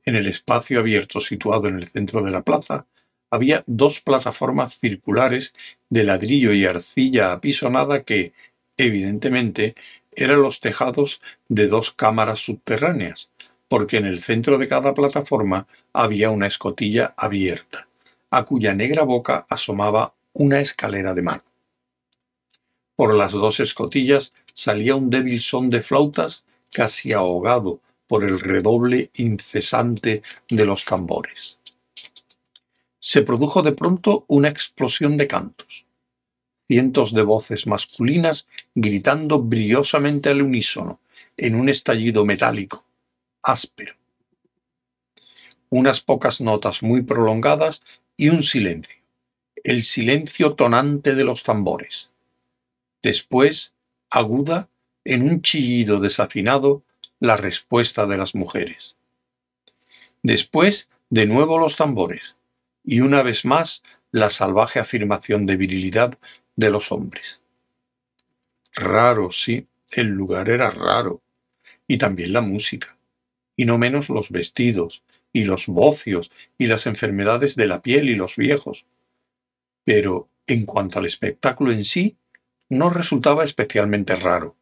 En 0.06 0.16
el 0.16 0.28
espacio 0.28 0.80
abierto 0.80 1.22
situado 1.22 1.68
en 1.68 1.78
el 1.78 1.88
centro 1.88 2.24
de 2.24 2.32
la 2.32 2.44
plaza 2.44 2.88
había 3.30 3.64
dos 3.68 4.00
plataformas 4.00 4.78
circulares 4.78 5.54
de 5.90 6.04
ladrillo 6.04 6.54
y 6.54 6.66
arcilla 6.66 7.32
apisonada 7.32 8.04
que, 8.04 8.34
evidentemente, 8.78 9.76
eran 10.12 10.42
los 10.42 10.60
tejados 10.60 11.22
de 11.48 11.68
dos 11.68 11.92
cámaras 11.92 12.40
subterráneas, 12.40 13.32
porque 13.68 13.98
en 13.98 14.06
el 14.06 14.20
centro 14.20 14.58
de 14.58 14.68
cada 14.68 14.94
plataforma 14.94 15.68
había 15.94 16.30
una 16.30 16.48
escotilla 16.48 17.14
abierta, 17.18 17.88
a 18.36 18.46
cuya 18.46 18.74
negra 18.74 19.04
boca 19.04 19.46
asomaba 19.48 20.16
una 20.34 20.60
escalera 20.60 21.14
de 21.14 21.22
mano. 21.22 21.44
Por 22.96 23.14
las 23.14 23.32
dos 23.32 23.60
escotillas 23.60 24.34
salía 24.54 24.96
un 24.96 25.12
débil 25.12 25.40
son 25.40 25.70
de 25.70 25.84
flautas 25.84 26.44
casi 26.74 27.14
ahogado 27.14 27.80
por 28.08 28.24
el 28.24 28.40
redoble 28.40 29.12
incesante 29.16 30.24
de 30.50 30.66
los 30.66 30.86
tambores. 30.86 31.60
Se 32.98 33.22
produjo 33.22 33.62
de 33.62 33.74
pronto 33.74 34.26
una 34.28 34.50
explosión 34.50 35.16
de 35.18 35.28
cantos. 35.28 35.86
Cientos 36.68 37.14
de 37.14 37.22
voces 37.22 37.68
masculinas 37.68 38.48
gritando 38.74 39.42
brillosamente 39.42 40.30
al 40.30 40.42
unísono, 40.42 41.00
en 41.38 41.54
un 41.54 41.70
estallido 41.70 42.26
metálico, 42.26 42.86
áspero. 43.44 43.94
Unas 45.70 46.02
pocas 46.02 46.42
notas 46.42 46.82
muy 46.82 47.02
prolongadas 47.02 47.82
y 48.16 48.30
un 48.30 48.44
silencio, 48.44 49.02
el 49.64 49.84
silencio 49.84 50.54
tonante 50.54 51.16
de 51.16 51.24
los 51.24 51.44
tambores. 51.44 52.12
Después, 53.02 53.74
aguda, 54.10 54.70
en 55.06 55.24
un 55.24 55.42
chillido 55.42 56.00
desafinado, 56.00 56.84
la 57.20 57.38
respuesta 57.38 58.06
de 58.06 58.18
las 58.18 58.36
mujeres. 58.36 58.96
Después, 60.22 60.90
de 61.10 61.26
nuevo 61.26 61.58
los 61.58 61.76
tambores, 61.76 62.38
y 62.84 63.02
una 63.02 63.24
vez 63.24 63.46
más 63.46 63.84
la 64.12 64.30
salvaje 64.30 64.80
afirmación 64.80 65.46
de 65.46 65.58
virilidad 65.58 66.18
de 66.56 66.70
los 66.70 66.92
hombres. 66.92 67.42
Raro, 68.74 69.32
sí, 69.32 69.68
el 69.92 70.08
lugar 70.08 70.50
era 70.50 70.72
raro, 70.72 71.22
y 71.88 71.98
también 71.98 72.34
la 72.34 72.42
música, 72.42 72.98
y 73.56 73.66
no 73.66 73.78
menos 73.78 74.10
los 74.10 74.32
vestidos, 74.32 75.04
y 75.34 75.46
los 75.46 75.68
bocios, 75.68 76.32
y 76.58 76.68
las 76.68 76.86
enfermedades 76.86 77.56
de 77.56 77.68
la 77.68 77.82
piel 77.82 78.10
y 78.10 78.16
los 78.16 78.38
viejos. 78.38 78.86
Pero, 79.84 80.30
en 80.48 80.66
cuanto 80.66 81.00
al 81.00 81.06
espectáculo 81.06 81.72
en 81.72 81.84
sí, 81.84 82.16
no 82.70 82.90
resultaba 82.90 83.44
especialmente 83.44 84.16
raro. 84.16 84.56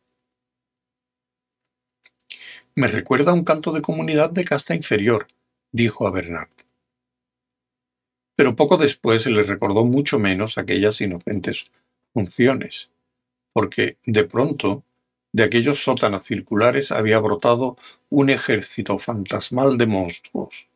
Me 2.73 2.87
recuerda 2.87 3.33
un 3.33 3.43
canto 3.43 3.73
de 3.73 3.81
comunidad 3.81 4.29
de 4.29 4.45
casta 4.45 4.73
inferior, 4.73 5.27
dijo 5.71 6.07
a 6.07 6.11
Bernard. 6.11 6.49
Pero 8.37 8.55
poco 8.55 8.77
después 8.77 9.25
le 9.27 9.43
recordó 9.43 9.85
mucho 9.85 10.19
menos 10.19 10.57
aquellas 10.57 11.01
inocentes 11.01 11.69
funciones, 12.13 12.89
porque 13.53 13.97
de 14.05 14.23
pronto 14.23 14.83
de 15.33 15.43
aquellos 15.43 15.83
sótanos 15.83 16.25
circulares 16.25 16.91
había 16.91 17.19
brotado 17.19 17.77
un 18.09 18.29
ejército 18.29 18.99
fantasmal 18.99 19.77
de 19.77 19.87
monstruos. 19.87 20.69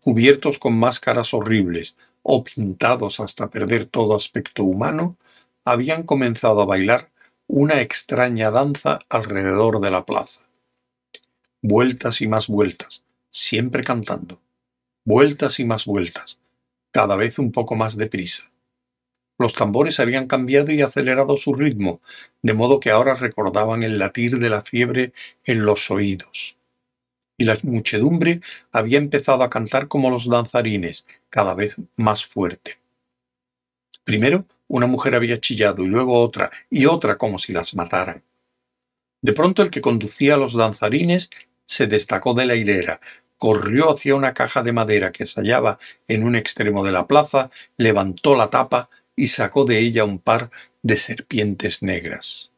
Cubiertos 0.00 0.58
con 0.58 0.78
máscaras 0.78 1.34
horribles 1.34 1.96
o 2.22 2.44
pintados 2.44 3.20
hasta 3.20 3.50
perder 3.50 3.86
todo 3.86 4.14
aspecto 4.14 4.64
humano, 4.64 5.16
habían 5.64 6.04
comenzado 6.04 6.62
a 6.62 6.66
bailar 6.66 7.10
una 7.46 7.80
extraña 7.80 8.50
danza 8.50 9.00
alrededor 9.08 9.80
de 9.80 9.90
la 9.90 10.04
plaza 10.04 10.52
vueltas 11.62 12.20
y 12.20 12.26
más 12.26 12.48
vueltas, 12.48 13.04
siempre 13.30 13.84
cantando, 13.84 14.40
vueltas 15.04 15.60
y 15.60 15.64
más 15.64 15.86
vueltas, 15.86 16.40
cada 16.90 17.14
vez 17.14 17.38
un 17.38 17.52
poco 17.52 17.76
más 17.76 17.96
deprisa. 17.96 18.50
Los 19.42 19.54
tambores 19.54 19.98
habían 19.98 20.28
cambiado 20.28 20.70
y 20.70 20.82
acelerado 20.82 21.36
su 21.36 21.52
ritmo, 21.52 22.00
de 22.42 22.54
modo 22.54 22.78
que 22.78 22.92
ahora 22.92 23.16
recordaban 23.16 23.82
el 23.82 23.98
latir 23.98 24.38
de 24.38 24.48
la 24.48 24.62
fiebre 24.62 25.12
en 25.42 25.66
los 25.66 25.90
oídos. 25.90 26.56
Y 27.36 27.44
la 27.44 27.58
muchedumbre 27.64 28.40
había 28.70 28.98
empezado 28.98 29.42
a 29.42 29.50
cantar 29.50 29.88
como 29.88 30.10
los 30.10 30.28
danzarines, 30.28 31.06
cada 31.28 31.54
vez 31.54 31.74
más 31.96 32.24
fuerte. 32.24 32.78
Primero 34.04 34.44
una 34.68 34.86
mujer 34.86 35.16
había 35.16 35.40
chillado 35.40 35.82
y 35.82 35.88
luego 35.88 36.12
otra 36.20 36.52
y 36.70 36.86
otra 36.86 37.18
como 37.18 37.40
si 37.40 37.52
las 37.52 37.74
mataran. 37.74 38.22
De 39.22 39.32
pronto 39.32 39.62
el 39.62 39.70
que 39.70 39.80
conducía 39.80 40.34
a 40.34 40.36
los 40.38 40.54
danzarines 40.54 41.30
se 41.64 41.88
destacó 41.88 42.34
de 42.34 42.46
la 42.46 42.54
hilera, 42.54 43.00
corrió 43.38 43.92
hacia 43.92 44.14
una 44.14 44.34
caja 44.34 44.62
de 44.62 44.72
madera 44.72 45.10
que 45.10 45.26
se 45.26 45.40
hallaba 45.40 45.80
en 46.06 46.22
un 46.22 46.36
extremo 46.36 46.84
de 46.84 46.92
la 46.92 47.08
plaza, 47.08 47.50
levantó 47.76 48.36
la 48.36 48.50
tapa 48.50 48.88
y 49.16 49.28
sacó 49.28 49.64
de 49.64 49.78
ella 49.78 50.04
un 50.04 50.18
par 50.18 50.50
de 50.82 50.96
serpientes 50.96 51.82
negras. 51.82 52.50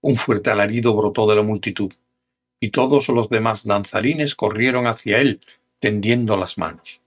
Un 0.00 0.16
fuerte 0.16 0.50
alarido 0.50 0.94
brotó 0.94 1.26
de 1.26 1.36
la 1.36 1.42
multitud, 1.42 1.92
y 2.60 2.70
todos 2.70 3.08
los 3.08 3.28
demás 3.28 3.64
danzarines 3.64 4.34
corrieron 4.34 4.86
hacia 4.86 5.20
él, 5.20 5.40
tendiendo 5.80 6.36
las 6.36 6.58
manos. 6.58 7.00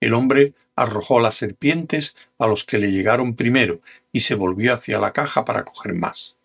El 0.00 0.14
hombre 0.14 0.54
arrojó 0.76 1.20
las 1.20 1.36
serpientes 1.36 2.16
a 2.38 2.46
los 2.46 2.64
que 2.64 2.78
le 2.78 2.90
llegaron 2.90 3.34
primero 3.34 3.80
y 4.12 4.20
se 4.20 4.34
volvió 4.34 4.74
hacia 4.74 4.98
la 4.98 5.12
caja 5.12 5.44
para 5.44 5.64
coger 5.64 5.94
más. 5.94 6.38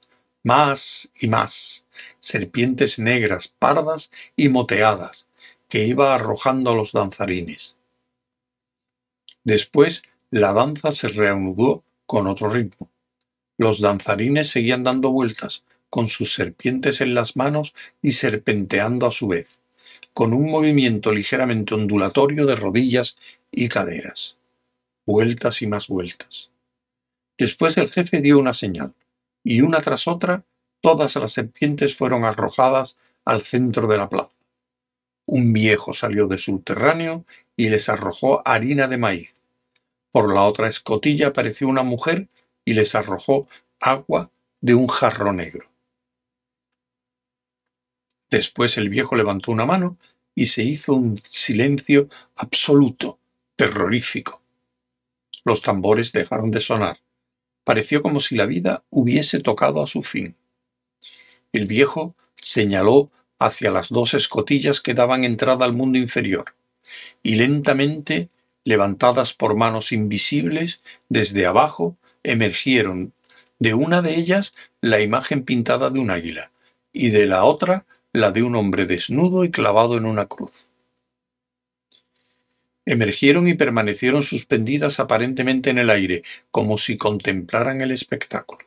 Más 0.43 1.09
y 1.19 1.27
más. 1.27 1.85
Serpientes 2.19 2.99
negras, 2.99 3.47
pardas 3.47 4.11
y 4.35 4.49
moteadas, 4.49 5.27
que 5.69 5.85
iba 5.85 6.13
arrojando 6.13 6.71
a 6.71 6.75
los 6.75 6.91
danzarines. 6.91 7.77
Después 9.43 10.03
la 10.39 10.51
danza 10.51 10.91
se 10.91 11.07
reanudó 11.07 11.85
con 12.05 12.27
otro 12.27 12.49
ritmo. 12.49 12.89
Los 13.57 13.79
danzarines 13.79 14.49
seguían 14.49 14.83
dando 14.83 15.09
vueltas, 15.09 15.63
con 15.89 16.09
sus 16.09 16.33
serpientes 16.33 16.99
en 16.99 17.13
las 17.13 17.37
manos 17.37 17.73
y 18.01 18.11
serpenteando 18.11 19.05
a 19.05 19.11
su 19.11 19.29
vez, 19.29 19.61
con 20.13 20.33
un 20.33 20.51
movimiento 20.51 21.13
ligeramente 21.13 21.73
ondulatorio 21.73 22.45
de 22.45 22.57
rodillas 22.57 23.15
y 23.49 23.69
caderas. 23.69 24.37
Vueltas 25.05 25.61
y 25.61 25.67
más 25.67 25.87
vueltas. 25.87 26.51
Después 27.37 27.77
el 27.77 27.89
jefe 27.89 28.19
dio 28.19 28.37
una 28.37 28.53
señal, 28.53 28.93
y 29.41 29.61
una 29.61 29.81
tras 29.81 30.05
otra 30.05 30.43
todas 30.81 31.15
las 31.15 31.31
serpientes 31.31 31.95
fueron 31.95 32.25
arrojadas 32.25 32.97
al 33.23 33.41
centro 33.43 33.87
de 33.87 33.97
la 33.97 34.09
plaza. 34.09 34.31
Un 35.27 35.53
viejo 35.53 35.93
salió 35.93 36.27
de 36.27 36.39
subterráneo 36.39 37.23
y 37.55 37.69
les 37.69 37.87
arrojó 37.87 38.45
harina 38.45 38.89
de 38.89 38.97
maíz. 38.97 39.34
Por 40.15 40.34
la 40.34 40.43
otra 40.43 40.69
escotilla 40.69 41.27
apareció 41.27 41.67
una 41.67 41.84
mujer 41.84 42.29
y 42.63 42.74
les 42.74 42.95
arrojó 42.95 43.50
agua 43.81 44.31
de 44.62 44.74
un 44.74 44.88
jarro 44.88 45.34
negro. 45.34 45.69
Después 48.29 48.77
el 48.77 48.88
viejo 48.88 49.17
levantó 49.17 49.51
una 49.51 49.65
mano 49.65 49.98
y 50.34 50.45
se 50.45 50.63
hizo 50.63 50.93
un 50.93 51.17
silencio 51.17 52.07
absoluto, 52.38 53.19
terrorífico. 53.57 54.41
Los 55.43 55.62
tambores 55.62 56.13
dejaron 56.13 56.50
de 56.50 56.62
sonar. 56.62 57.01
Pareció 57.65 58.01
como 58.01 58.22
si 58.22 58.38
la 58.38 58.45
vida 58.45 58.86
hubiese 58.89 59.41
tocado 59.41 59.84
a 59.84 59.88
su 59.88 60.01
fin. 60.01 60.38
El 61.51 61.65
viejo 61.65 62.15
señaló 62.38 63.12
hacia 63.38 63.69
las 63.69 63.89
dos 63.89 64.13
escotillas 64.13 64.79
que 64.79 64.93
daban 64.93 65.25
entrada 65.25 65.65
al 65.65 65.74
mundo 65.74 65.98
inferior, 65.98 66.55
y 67.22 67.36
lentamente 67.36 68.29
levantadas 68.65 69.34
por 69.34 69.55
manos 69.55 69.93
invisibles, 69.93 70.81
desde 71.07 71.45
abajo 71.45 71.96
emergieron 72.24 73.13
de 73.59 73.74
una 73.74 74.01
de 74.01 74.16
ellas 74.16 74.53
la 74.81 75.00
imagen 75.00 75.44
pintada 75.44 75.89
de 75.89 76.00
un 76.00 76.11
águila, 76.11 76.51
y 76.92 77.11
de 77.11 77.27
la 77.27 77.46
otra 77.46 77.85
la 78.11 78.31
de 78.31 78.44
un 78.44 78.55
hombre 78.55 78.85
desnudo 78.85 79.44
y 79.44 79.51
clavado 79.51 79.98
en 79.98 80.05
una 80.05 80.25
cruz. 80.25 80.72
Emergieron 82.85 83.48
y 83.48 83.55
permanecieron 83.55 84.24
suspendidas 84.24 85.00
aparentemente 85.00 85.70
en 85.70 85.79
el 85.79 85.89
aire, 85.89 86.24
como 86.51 86.77
si 86.77 86.98
contemplaran 86.98 87.81
el 87.81 87.92
espectáculo. 87.92 88.66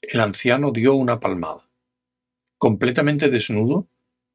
El 0.00 0.20
anciano 0.20 0.70
dio 0.70 0.94
una 0.94 1.20
palmada. 1.20 1.68
Completamente 2.56 3.28
desnudo, 3.28 3.86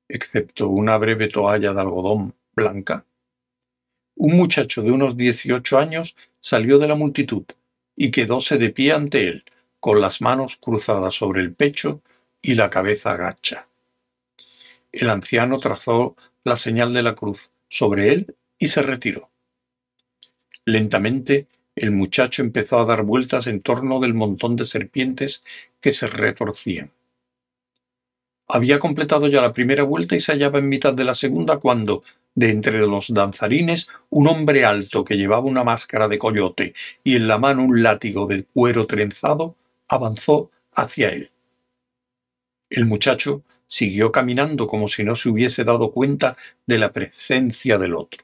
excepto 0.08 0.70
una 0.70 0.98
breve 0.98 1.28
toalla 1.28 1.74
de 1.74 1.82
algodón 1.82 2.36
blanca, 2.56 3.06
un 4.16 4.36
muchacho 4.36 4.82
de 4.82 4.92
unos 4.92 5.18
dieciocho 5.18 5.78
años 5.78 6.16
salió 6.40 6.80
de 6.80 6.88
la 6.88 6.96
multitud 6.96 7.44
y 7.96 8.12
quedóse 8.12 8.58
de 8.58 8.70
pie 8.70 8.94
ante 8.94 9.28
él, 9.28 9.44
con 9.80 10.02
las 10.02 10.22
manos 10.22 10.56
cruzadas 10.56 11.16
sobre 11.16 11.42
el 11.42 11.54
pecho 11.54 12.02
y 12.42 12.56
la 12.56 12.70
cabeza 12.70 13.12
agacha. 13.12 13.68
El 14.92 15.10
anciano 15.10 15.60
trazó 15.60 16.16
la 16.44 16.58
señal 16.58 16.94
de 16.94 17.04
la 17.04 17.16
cruz 17.16 17.52
sobre 17.68 18.10
él 18.10 18.36
y 18.60 18.68
se 18.68 18.82
retiró. 18.82 19.30
Lentamente 20.66 21.48
el 21.76 21.92
muchacho 21.92 22.42
empezó 22.42 22.80
a 22.80 22.86
dar 22.86 23.04
vueltas 23.04 23.48
en 23.48 23.62
torno 23.62 24.00
del 24.00 24.14
montón 24.14 24.56
de 24.56 24.66
serpientes 24.66 25.44
que 25.82 25.92
se 25.92 26.08
retorcían. 26.08 26.92
Había 28.48 28.80
completado 28.80 29.28
ya 29.28 29.42
la 29.42 29.54
primera 29.54 29.84
vuelta 29.84 30.16
y 30.16 30.22
se 30.22 30.34
hallaba 30.34 30.60
en 30.60 30.70
mitad 30.70 30.94
de 30.94 31.06
la 31.06 31.16
segunda 31.16 31.58
cuando, 31.58 32.04
de 32.36 32.50
entre 32.50 32.80
los 32.80 33.14
danzarines, 33.14 33.88
un 34.10 34.28
hombre 34.28 34.66
alto 34.66 35.04
que 35.04 35.18
llevaba 35.18 35.46
una 35.46 35.64
máscara 35.64 36.08
de 36.08 36.20
coyote 36.20 36.74
y 37.04 37.16
en 37.16 37.28
la 37.28 37.38
mano 37.38 37.64
un 37.64 37.84
látigo 37.84 38.28
de 38.28 38.44
cuero 38.44 38.86
trenzado, 38.86 39.56
avanzó 39.88 40.52
hacia 40.74 41.10
él. 41.10 41.32
El 42.70 42.86
muchacho 42.86 43.44
siguió 43.68 44.12
caminando 44.12 44.68
como 44.68 44.88
si 44.88 45.04
no 45.04 45.16
se 45.16 45.30
hubiese 45.30 45.64
dado 45.64 45.92
cuenta 45.92 46.36
de 46.68 46.78
la 46.78 46.92
presencia 46.92 47.78
del 47.78 47.96
otro. 47.96 48.24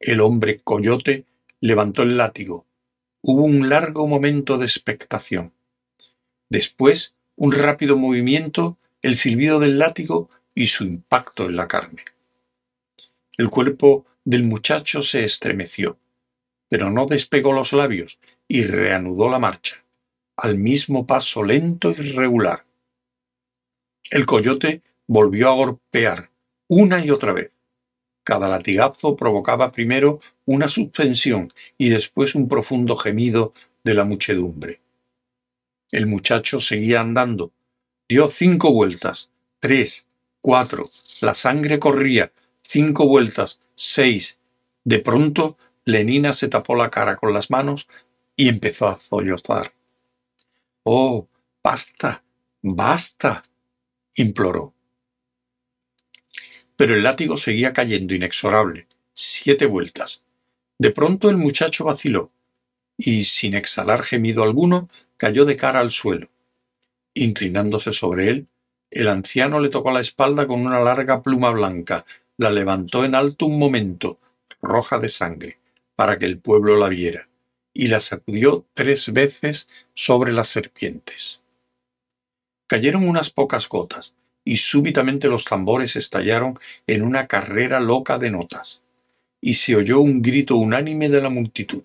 El 0.00 0.20
hombre 0.20 0.60
coyote 0.60 1.24
levantó 1.60 2.02
el 2.02 2.16
látigo. 2.16 2.66
Hubo 3.22 3.44
un 3.44 3.68
largo 3.68 4.06
momento 4.06 4.58
de 4.58 4.66
expectación. 4.66 5.52
Después, 6.48 7.14
un 7.34 7.52
rápido 7.52 7.96
movimiento, 7.96 8.78
el 9.06 9.16
silbido 9.16 9.60
del 9.60 9.78
látigo 9.78 10.30
y 10.52 10.66
su 10.66 10.82
impacto 10.82 11.44
en 11.44 11.54
la 11.54 11.68
carne. 11.68 12.02
El 13.38 13.50
cuerpo 13.50 14.04
del 14.24 14.42
muchacho 14.42 15.00
se 15.00 15.24
estremeció, 15.24 15.96
pero 16.68 16.90
no 16.90 17.06
despegó 17.06 17.52
los 17.52 17.72
labios 17.72 18.18
y 18.48 18.64
reanudó 18.64 19.30
la 19.30 19.38
marcha, 19.38 19.84
al 20.36 20.58
mismo 20.58 21.06
paso 21.06 21.44
lento 21.44 21.90
y 21.90 21.94
regular. 21.94 22.64
El 24.10 24.26
coyote 24.26 24.82
volvió 25.06 25.50
a 25.50 25.54
golpear 25.54 26.32
una 26.66 27.04
y 27.04 27.12
otra 27.12 27.32
vez. 27.32 27.52
Cada 28.24 28.48
latigazo 28.48 29.14
provocaba 29.14 29.70
primero 29.70 30.18
una 30.46 30.66
suspensión 30.66 31.52
y 31.78 31.90
después 31.90 32.34
un 32.34 32.48
profundo 32.48 32.96
gemido 32.96 33.52
de 33.84 33.94
la 33.94 34.04
muchedumbre. 34.04 34.80
El 35.92 36.08
muchacho 36.08 36.58
seguía 36.58 37.00
andando. 37.00 37.52
Dio 38.08 38.30
cinco 38.30 38.72
vueltas, 38.72 39.30
tres, 39.58 40.06
cuatro. 40.40 40.88
La 41.22 41.34
sangre 41.34 41.80
corría, 41.80 42.32
cinco 42.62 43.08
vueltas, 43.08 43.58
seis. 43.74 44.38
De 44.84 45.00
pronto, 45.00 45.58
Lenina 45.84 46.32
se 46.32 46.46
tapó 46.46 46.76
la 46.76 46.88
cara 46.88 47.16
con 47.16 47.34
las 47.34 47.50
manos 47.50 47.88
y 48.36 48.48
empezó 48.48 48.86
a 48.86 49.00
sollozar. 49.00 49.74
Oh, 50.84 51.26
basta, 51.64 52.22
basta, 52.62 53.42
imploró. 54.14 54.72
Pero 56.76 56.94
el 56.94 57.02
látigo 57.02 57.36
seguía 57.36 57.72
cayendo 57.72 58.14
inexorable, 58.14 58.86
siete 59.14 59.66
vueltas. 59.66 60.22
De 60.78 60.92
pronto 60.92 61.28
el 61.28 61.38
muchacho 61.38 61.84
vaciló 61.84 62.30
y, 62.96 63.24
sin 63.24 63.54
exhalar 63.56 64.04
gemido 64.04 64.44
alguno, 64.44 64.88
cayó 65.16 65.44
de 65.44 65.56
cara 65.56 65.80
al 65.80 65.90
suelo. 65.90 66.28
Inclinándose 67.18 67.94
sobre 67.94 68.28
él, 68.28 68.46
el 68.90 69.08
anciano 69.08 69.58
le 69.58 69.70
tocó 69.70 69.90
la 69.90 70.02
espalda 70.02 70.46
con 70.46 70.60
una 70.60 70.80
larga 70.80 71.22
pluma 71.22 71.50
blanca 71.50 72.04
la 72.36 72.50
levantó 72.50 73.06
en 73.06 73.14
alto 73.14 73.46
un 73.46 73.58
momento, 73.58 74.18
roja 74.60 74.98
de 74.98 75.08
sangre, 75.08 75.58
para 75.94 76.18
que 76.18 76.26
el 76.26 76.38
pueblo 76.38 76.76
la 76.76 76.90
viera, 76.90 77.26
y 77.72 77.88
la 77.88 78.00
sacudió 78.00 78.66
tres 78.74 79.14
veces 79.14 79.66
sobre 79.94 80.30
las 80.30 80.48
serpientes. 80.48 81.40
Cayeron 82.66 83.08
unas 83.08 83.30
pocas 83.30 83.66
gotas, 83.66 84.14
y 84.44 84.58
súbitamente 84.58 85.28
los 85.28 85.46
tambores 85.46 85.96
estallaron 85.96 86.58
en 86.86 87.02
una 87.02 87.26
carrera 87.26 87.80
loca 87.80 88.18
de 88.18 88.30
notas, 88.30 88.82
y 89.40 89.54
se 89.54 89.74
oyó 89.74 90.00
un 90.00 90.20
grito 90.20 90.56
unánime 90.56 91.08
de 91.08 91.22
la 91.22 91.30
multitud. 91.30 91.82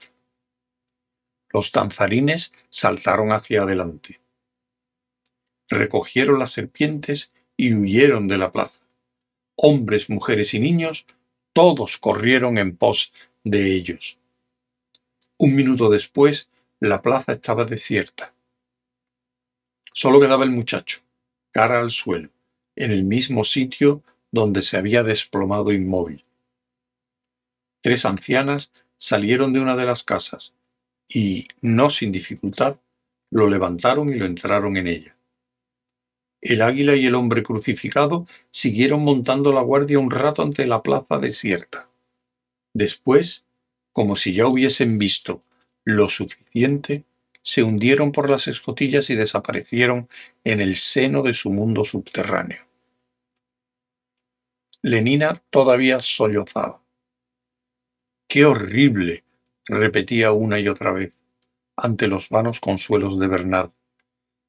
Los 1.54 1.72
danzarines 1.72 2.54
saltaron 2.70 3.32
hacia 3.32 3.62
adelante. 3.62 4.21
Recogieron 5.72 6.38
las 6.38 6.52
serpientes 6.52 7.34
y 7.58 7.74
huyeron 7.74 8.28
de 8.28 8.38
la 8.38 8.52
plaza 8.52 8.82
hombres, 9.62 10.10
mujeres 10.10 10.54
y 10.54 10.60
niños, 10.60 11.06
todos 11.54 11.98
corrieron 11.98 12.58
en 12.58 12.76
pos 12.76 13.14
de 13.44 13.76
ellos. 13.76 14.18
Un 15.38 15.56
minuto 15.56 15.90
después, 15.90 16.50
la 16.80 17.02
plaza 17.02 17.34
estaba 17.34 17.66
desierta. 17.66 18.34
Solo 19.94 20.20
quedaba 20.20 20.44
el 20.46 20.52
muchacho, 20.52 21.02
cara 21.52 21.80
al 21.80 21.92
suelo, 21.92 22.30
en 22.76 22.92
el 22.92 23.04
mismo 23.04 23.44
sitio 23.44 24.04
donde 24.32 24.64
se 24.64 24.78
había 24.78 25.04
desplomado 25.04 25.72
inmóvil. 25.72 26.26
Tres 27.82 28.06
ancianas 28.06 28.72
salieron 28.98 29.54
de 29.54 29.60
una 29.60 29.76
de 29.76 29.86
las 29.86 30.04
casas 30.04 30.56
y, 31.08 31.48
no 31.62 31.90
sin 31.90 32.12
dificultad, 32.12 32.80
lo 33.30 33.48
levantaron 33.50 34.10
y 34.10 34.16
lo 34.16 34.26
entraron 34.26 34.78
en 34.78 34.88
ella. 34.88 35.16
El 36.41 36.63
águila 36.63 36.95
y 36.95 37.06
el 37.06 37.15
hombre 37.15 37.43
crucificado 37.43 38.25
siguieron 38.49 39.01
montando 39.01 39.54
la 39.54 39.62
guardia 39.62 39.99
un 39.99 40.10
rato 40.10 40.41
ante 40.41 40.65
la 40.65 40.82
plaza 40.82 41.19
desierta. 41.19 41.89
Después, 42.73 43.45
como 43.91 44.15
si 44.15 44.34
ya 44.34 44.47
hubiesen 44.47 44.97
visto 44.97 45.43
lo 45.86 46.10
suficiente, 46.10 47.04
se 47.41 47.63
hundieron 47.63 48.12
por 48.12 48.30
las 48.30 48.47
escotillas 48.47 49.10
y 49.10 49.15
desaparecieron 49.15 50.10
en 50.43 50.62
el 50.62 50.75
seno 50.75 51.21
de 51.21 51.34
su 51.34 51.51
mundo 51.51 51.86
subterráneo. 51.86 52.65
Lenina 54.82 55.43
todavía 55.49 55.99
sollozaba. 55.99 56.82
¡Qué 58.27 58.45
horrible! 58.45 59.23
repetía 59.65 60.32
una 60.32 60.60
y 60.60 60.67
otra 60.67 60.91
vez, 60.91 61.13
ante 61.75 62.08
los 62.08 62.30
vanos 62.30 62.60
consuelos 62.60 63.19
de 63.19 63.27
Bernard. 63.27 63.71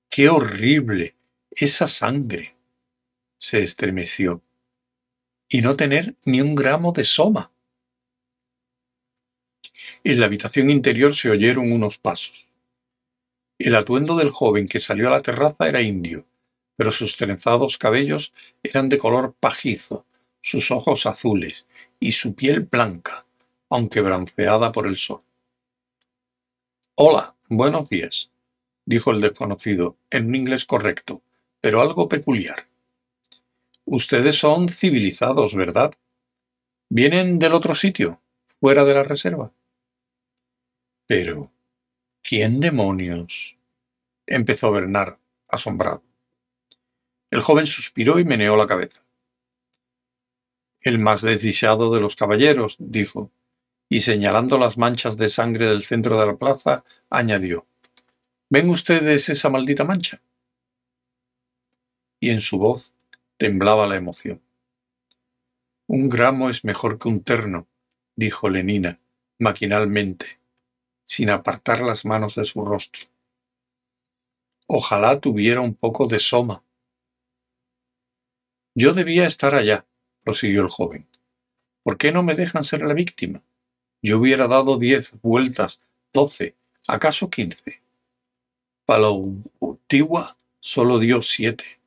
¡Qué 0.08 0.28
horrible! 0.28 1.16
Esa 1.54 1.86
sangre. 1.86 2.56
Se 3.36 3.62
estremeció. 3.62 4.40
Y 5.50 5.60
no 5.60 5.76
tener 5.76 6.16
ni 6.24 6.40
un 6.40 6.54
gramo 6.54 6.92
de 6.92 7.04
soma. 7.04 7.52
En 10.02 10.18
la 10.18 10.26
habitación 10.26 10.70
interior 10.70 11.14
se 11.14 11.28
oyeron 11.28 11.70
unos 11.70 11.98
pasos. 11.98 12.48
El 13.58 13.74
atuendo 13.74 14.16
del 14.16 14.30
joven 14.30 14.66
que 14.66 14.80
salió 14.80 15.08
a 15.08 15.10
la 15.10 15.20
terraza 15.20 15.68
era 15.68 15.82
indio, 15.82 16.24
pero 16.74 16.90
sus 16.90 17.18
trenzados 17.18 17.76
cabellos 17.76 18.32
eran 18.62 18.88
de 18.88 18.96
color 18.96 19.34
pajizo, 19.38 20.06
sus 20.40 20.70
ojos 20.70 21.04
azules 21.04 21.66
y 22.00 22.12
su 22.12 22.34
piel 22.34 22.60
blanca, 22.60 23.26
aunque 23.68 24.00
bronceada 24.00 24.72
por 24.72 24.86
el 24.86 24.96
sol. 24.96 25.22
Hola, 26.94 27.36
buenos 27.50 27.90
días, 27.90 28.30
dijo 28.86 29.10
el 29.10 29.20
desconocido, 29.20 29.98
en 30.10 30.28
un 30.28 30.34
inglés 30.34 30.64
correcto, 30.64 31.20
pero 31.62 31.80
algo 31.80 32.08
peculiar. 32.08 32.66
Ustedes 33.84 34.36
son 34.36 34.68
civilizados, 34.68 35.54
¿verdad? 35.54 35.94
¿Vienen 36.90 37.38
del 37.38 37.54
otro 37.54 37.74
sitio, 37.74 38.20
fuera 38.60 38.84
de 38.84 38.94
la 38.94 39.04
reserva? 39.04 39.52
Pero, 41.06 41.50
¿quién 42.22 42.60
demonios? 42.60 43.56
empezó 44.26 44.72
Bernard, 44.72 45.18
asombrado. 45.48 46.02
El 47.30 47.42
joven 47.42 47.66
suspiró 47.66 48.18
y 48.18 48.24
meneó 48.24 48.56
la 48.56 48.66
cabeza. 48.66 49.04
El 50.80 50.98
más 50.98 51.22
desdichado 51.22 51.94
de 51.94 52.00
los 52.00 52.16
caballeros, 52.16 52.76
dijo, 52.78 53.30
y 53.88 54.00
señalando 54.00 54.58
las 54.58 54.78
manchas 54.78 55.16
de 55.16 55.28
sangre 55.28 55.66
del 55.66 55.82
centro 55.82 56.18
de 56.18 56.26
la 56.26 56.36
plaza, 56.36 56.82
añadió 57.08 57.66
¿Ven 58.50 58.68
ustedes 58.68 59.28
esa 59.28 59.48
maldita 59.48 59.84
mancha? 59.84 60.20
Y 62.22 62.30
en 62.30 62.40
su 62.40 62.56
voz 62.56 62.94
temblaba 63.36 63.88
la 63.88 63.96
emoción. 63.96 64.40
Un 65.88 66.08
gramo 66.08 66.50
es 66.50 66.62
mejor 66.62 67.00
que 67.00 67.08
un 67.08 67.24
terno, 67.24 67.66
dijo 68.14 68.48
Lenina, 68.48 69.00
maquinalmente, 69.40 70.38
sin 71.02 71.30
apartar 71.30 71.80
las 71.80 72.04
manos 72.04 72.36
de 72.36 72.44
su 72.44 72.64
rostro. 72.64 73.08
Ojalá 74.68 75.18
tuviera 75.18 75.62
un 75.62 75.74
poco 75.74 76.06
de 76.06 76.20
soma. 76.20 76.62
Yo 78.76 78.94
debía 78.94 79.26
estar 79.26 79.56
allá, 79.56 79.84
prosiguió 80.22 80.62
el 80.62 80.68
joven. 80.68 81.08
¿Por 81.82 81.98
qué 81.98 82.12
no 82.12 82.22
me 82.22 82.36
dejan 82.36 82.62
ser 82.62 82.82
la 82.82 82.94
víctima? 82.94 83.42
Yo 84.00 84.20
hubiera 84.20 84.46
dado 84.46 84.78
diez 84.78 85.12
vueltas, 85.22 85.82
doce, 86.12 86.54
acaso 86.86 87.30
quince. 87.30 87.82
Palautigua 88.86 90.36
solo 90.60 91.00
dio 91.00 91.20
siete. 91.20 91.81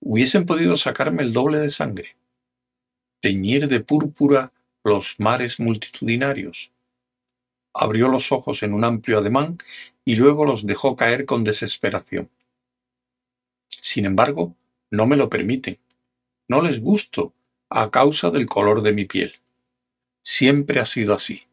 Hubiesen 0.00 0.46
podido 0.46 0.76
sacarme 0.76 1.22
el 1.22 1.32
doble 1.32 1.58
de 1.58 1.70
sangre, 1.70 2.16
teñir 3.20 3.68
de 3.68 3.80
púrpura 3.80 4.52
los 4.84 5.18
mares 5.18 5.60
multitudinarios, 5.60 6.72
abrió 7.74 8.08
los 8.08 8.32
ojos 8.32 8.62
en 8.62 8.74
un 8.74 8.84
amplio 8.84 9.18
ademán 9.18 9.58
y 10.04 10.16
luego 10.16 10.44
los 10.44 10.66
dejó 10.66 10.96
caer 10.96 11.26
con 11.26 11.44
desesperación. 11.44 12.30
Sin 13.68 14.04
embargo, 14.04 14.54
no 14.90 15.06
me 15.06 15.16
lo 15.16 15.28
permiten. 15.28 15.78
No 16.48 16.62
les 16.62 16.80
gusto 16.80 17.34
a 17.68 17.90
causa 17.90 18.30
del 18.30 18.46
color 18.46 18.82
de 18.82 18.92
mi 18.92 19.04
piel. 19.04 19.34
Siempre 20.22 20.80
ha 20.80 20.86
sido 20.86 21.14
así. 21.14 21.46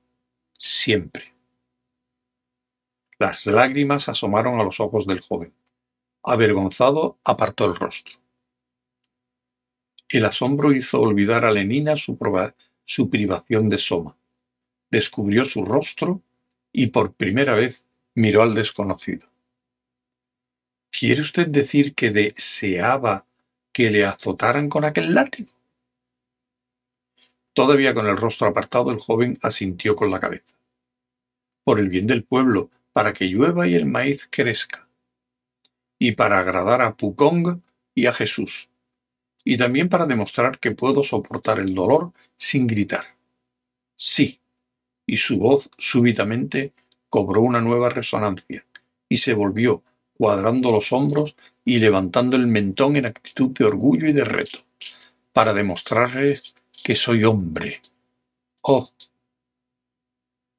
Siempre. 0.57 1.33
Las 3.19 3.45
lágrimas 3.45 4.09
asomaron 4.09 4.59
a 4.59 4.63
los 4.63 4.79
ojos 4.79 5.05
del 5.05 5.21
joven. 5.21 5.53
Avergonzado, 6.23 7.17
apartó 7.23 7.65
el 7.65 7.75
rostro. 7.75 8.24
El 10.09 10.25
asombro 10.25 10.73
hizo 10.73 11.01
olvidar 11.01 11.45
a 11.45 11.51
Lenina 11.51 11.95
su, 11.95 12.17
su 12.83 13.09
privación 13.09 13.69
de 13.69 13.77
Soma 13.77 14.17
descubrió 14.95 15.43
su 15.45 15.65
rostro 15.65 16.21
y 16.71 16.87
por 16.87 17.13
primera 17.13 17.55
vez 17.55 17.83
miró 18.13 18.43
al 18.43 18.53
desconocido. 18.55 19.27
¿Quiere 20.89 21.21
usted 21.21 21.47
decir 21.47 21.93
que 21.93 22.11
deseaba 22.11 23.25
que 23.73 23.91
le 23.91 24.05
azotaran 24.05 24.69
con 24.69 24.85
aquel 24.85 25.13
látigo? 25.13 25.51
Todavía 27.53 27.93
con 27.93 28.07
el 28.07 28.15
rostro 28.15 28.47
apartado, 28.47 28.91
el 28.91 28.99
joven 28.99 29.37
asintió 29.41 29.97
con 29.97 30.11
la 30.11 30.21
cabeza. 30.21 30.55
Por 31.65 31.79
el 31.79 31.89
bien 31.89 32.07
del 32.07 32.23
pueblo, 32.23 32.69
para 32.93 33.11
que 33.11 33.25
llueva 33.25 33.67
y 33.67 33.75
el 33.75 33.85
maíz 33.85 34.27
crezca. 34.29 34.87
Y 35.99 36.13
para 36.13 36.39
agradar 36.39 36.81
a 36.81 36.95
Pukong 36.95 37.61
y 37.93 38.05
a 38.05 38.13
Jesús. 38.13 38.69
Y 39.45 39.55
también 39.55 39.87
para 39.87 40.05
demostrar 40.05 40.59
que 40.59 40.71
puedo 40.71 41.03
soportar 41.03 41.59
el 41.59 41.73
dolor 41.73 42.11
sin 42.35 42.67
gritar. 42.67 43.15
Sí, 43.95 44.41
y 45.05 45.17
su 45.17 45.37
voz 45.37 45.69
súbitamente 45.77 46.73
cobró 47.09 47.41
una 47.41 47.61
nueva 47.61 47.89
resonancia, 47.89 48.65
y 49.07 49.17
se 49.17 49.33
volvió, 49.33 49.83
cuadrando 50.17 50.71
los 50.71 50.91
hombros 50.91 51.35
y 51.63 51.79
levantando 51.79 52.35
el 52.35 52.47
mentón 52.47 52.95
en 52.95 53.05
actitud 53.05 53.51
de 53.51 53.65
orgullo 53.65 54.07
y 54.07 54.13
de 54.13 54.23
reto, 54.23 54.59
para 55.31 55.53
demostrarles 55.53 56.55
que 56.83 56.95
soy 56.95 57.23
hombre. 57.23 57.81
¡Oh! 58.61 58.89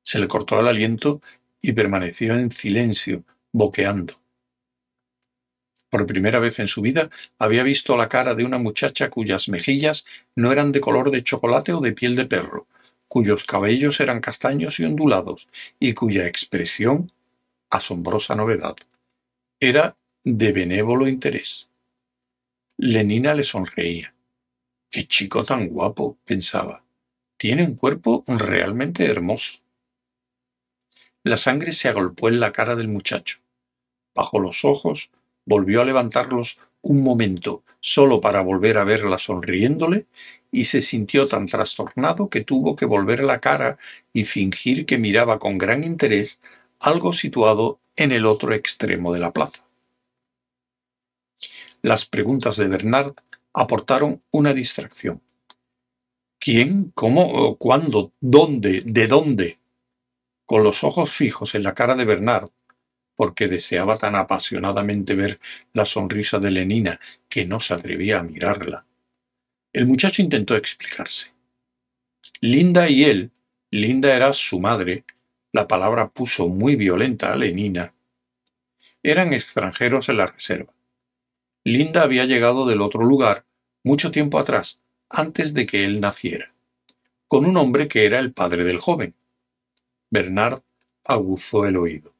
Se 0.03 0.19
le 0.19 0.29
cortó 0.29 0.61
el 0.61 0.69
aliento 0.69 1.21
y 1.61 1.73
permaneció 1.73 2.35
en 2.35 2.53
silencio, 2.53 3.25
boqueando. 3.53 4.15
Por 5.97 6.05
primera 6.05 6.41
vez 6.41 6.59
en 6.59 6.69
su 6.69 6.83
vida 6.83 7.09
había 7.39 7.63
visto 7.63 7.97
la 7.97 8.11
cara 8.11 8.35
de 8.35 8.45
una 8.45 8.59
muchacha 8.59 9.09
cuyas 9.09 9.49
mejillas 9.49 10.05
no 10.35 10.53
eran 10.53 10.71
de 10.71 10.81
color 10.81 11.11
de 11.11 11.25
chocolate 11.25 11.73
o 11.73 11.81
de 11.81 11.95
piel 11.95 12.17
de 12.17 12.27
perro, 12.27 12.67
cuyos 13.09 13.45
cabellos 13.45 13.99
eran 14.01 14.21
castaños 14.21 14.79
y 14.79 14.85
ondulados, 14.85 15.49
y 15.81 15.95
cuya 15.95 16.27
expresión, 16.27 17.13
asombrosa 17.71 18.35
novedad, 18.35 18.77
era 19.59 19.97
de 20.23 20.53
benévolo 20.53 21.09
interés. 21.09 21.71
Lenina 22.77 23.33
le 23.33 23.45
sonreía. 23.45 24.13
¡Qué 24.91 25.07
chico 25.07 25.45
tan 25.45 25.69
guapo! 25.69 26.19
pensaba. 26.27 26.85
Tiene 27.39 27.65
un 27.65 27.75
cuerpo 27.75 28.23
realmente 28.27 29.07
hermoso. 29.07 29.61
La 31.23 31.39
sangre 31.39 31.73
se 31.73 31.89
agolpó 31.89 32.29
en 32.29 32.39
la 32.39 32.53
cara 32.53 32.77
del 32.77 32.89
muchacho. 32.89 33.39
Bajo 34.15 34.39
los 34.39 34.63
ojos, 34.67 35.11
volvió 35.47 35.81
a 35.81 35.85
levantarlos 35.85 36.59
un 36.83 37.03
momento 37.03 37.63
solo 37.81 38.21
para 38.21 38.43
volver 38.43 38.79
a 38.79 38.85
verla 38.85 39.19
sonriéndole 39.19 40.07
y 40.53 40.65
se 40.65 40.83
sintió 40.83 41.29
tan 41.29 41.47
trastornado 41.47 42.29
que 42.29 42.43
tuvo 42.43 42.77
que 42.77 42.85
volver 42.85 43.23
la 43.23 43.41
cara 43.41 43.79
y 44.13 44.25
fingir 44.25 44.87
que 44.87 44.99
miraba 44.99 45.39
con 45.39 45.57
gran 45.57 45.85
interés 45.85 46.41
algo 46.81 47.13
situado 47.13 47.81
en 47.97 48.13
el 48.13 48.27
otro 48.27 48.53
extremo 48.53 49.13
de 49.13 49.21
la 49.21 49.33
plaza. 49.33 49.65
Las 51.83 52.05
preguntas 52.05 52.57
de 52.57 52.69
Bernard 52.69 53.15
aportaron 53.53 54.23
una 54.31 54.53
distracción. 54.53 55.23
¿Quién? 56.39 56.93
¿Cómo? 56.95 57.57
¿Cuándo? 57.57 58.13
¿Dónde? 58.21 58.83
¿De 58.85 59.07
dónde? 59.07 59.59
Con 60.45 60.63
los 60.63 60.85
ojos 60.85 61.11
fijos 61.11 61.55
en 61.55 61.63
la 61.63 61.75
cara 61.75 61.95
de 61.95 62.05
Bernard, 62.05 62.51
porque 63.17 63.49
deseaba 63.49 63.99
tan 63.99 64.15
apasionadamente 64.15 65.15
ver 65.15 65.41
la 65.73 65.87
sonrisa 65.87 66.39
de 66.39 66.51
Lenina 66.51 67.01
que 67.29 67.47
no 67.47 67.61
se 67.61 67.75
atrevía 67.75 68.21
a 68.21 68.23
mirarla. 68.23 68.87
El 69.73 69.87
muchacho 69.87 70.23
intentó 70.23 70.55
explicarse. 70.55 71.33
Linda 72.41 72.89
y 72.89 73.05
él, 73.05 73.33
Linda 73.71 74.15
era 74.15 74.33
su 74.33 74.61
madre, 74.61 75.05
la 75.53 75.67
palabra 75.67 76.09
puso 76.09 76.49
muy 76.49 76.77
violenta 76.77 77.33
a 77.33 77.37
Lenina, 77.37 77.95
eran 79.07 79.33
extranjeros 79.33 80.09
en 80.09 80.17
la 80.17 80.27
reserva. 80.27 80.75
Linda 81.63 82.03
había 82.03 82.25
llegado 82.25 82.67
del 82.67 82.81
otro 82.81 83.05
lugar 83.05 83.47
mucho 83.85 84.11
tiempo 84.11 84.41
atrás, 84.41 84.81
antes 85.09 85.55
de 85.55 85.65
que 85.65 85.85
él 85.85 86.01
naciera, 86.01 86.53
con 87.29 87.47
un 87.47 87.57
hombre 87.57 87.87
que 87.87 88.05
era 88.05 88.19
el 88.19 88.33
padre 88.33 88.65
del 88.65 88.81
joven. 88.81 89.15
Bernard 90.11 90.63
aguzó 91.05 91.67
el 91.67 91.77
oído. 91.77 92.16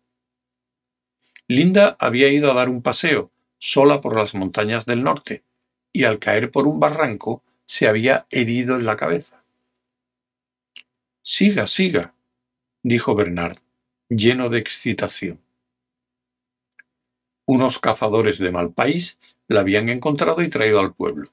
Linda 1.49 1.97
había 2.01 2.29
ido 2.29 2.51
a 2.51 2.55
dar 2.55 2.69
un 2.69 2.83
paseo, 2.83 3.31
sola 3.59 4.01
por 4.01 4.17
las 4.17 4.35
montañas 4.35 4.85
del 4.85 5.05
norte, 5.05 5.45
y 5.93 6.05
al 6.05 6.19
caer 6.19 6.51
por 6.51 6.67
un 6.67 6.81
barranco 6.81 7.43
se 7.65 7.87
había 7.87 8.27
herido 8.31 8.77
en 8.77 8.85
la 8.85 8.97
cabeza. 8.97 9.45
Siga, 11.23 11.67
siga, 11.67 12.15
dijo 12.83 13.15
Bernard, 13.15 13.59
lleno 14.09 14.49
de 14.49 14.59
excitación. 14.59 15.41
Unos 17.47 17.79
cazadores 17.79 18.39
de 18.39 18.51
mal 18.51 18.73
país 18.73 19.19
la 19.47 19.61
habían 19.61 19.89
encontrado 19.89 20.43
y 20.43 20.49
traído 20.49 20.81
al 20.81 20.95
pueblo. 20.95 21.31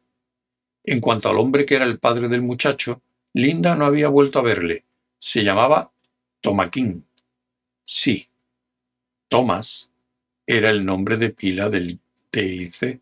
En 0.83 0.99
cuanto 0.99 1.29
al 1.29 1.39
hombre 1.39 1.65
que 1.65 1.75
era 1.75 1.85
el 1.85 1.97
padre 1.97 2.27
del 2.27 2.43
muchacho, 2.43 3.01
Linda 3.33 3.75
no 3.75 3.85
había 3.85 4.09
vuelto 4.09 4.37
a 4.37 4.43
verle. 4.43 4.85
Se 5.17 5.43
llamaba 5.43 5.91
Tomaquín. 6.41 7.07
Sí, 7.83 8.29
Thomas 9.27 9.92
era 10.45 10.69
el 10.69 10.85
nombre 10.85 11.17
de 11.17 11.29
pila 11.29 11.69
del 11.69 11.99
TIC. 12.29 13.01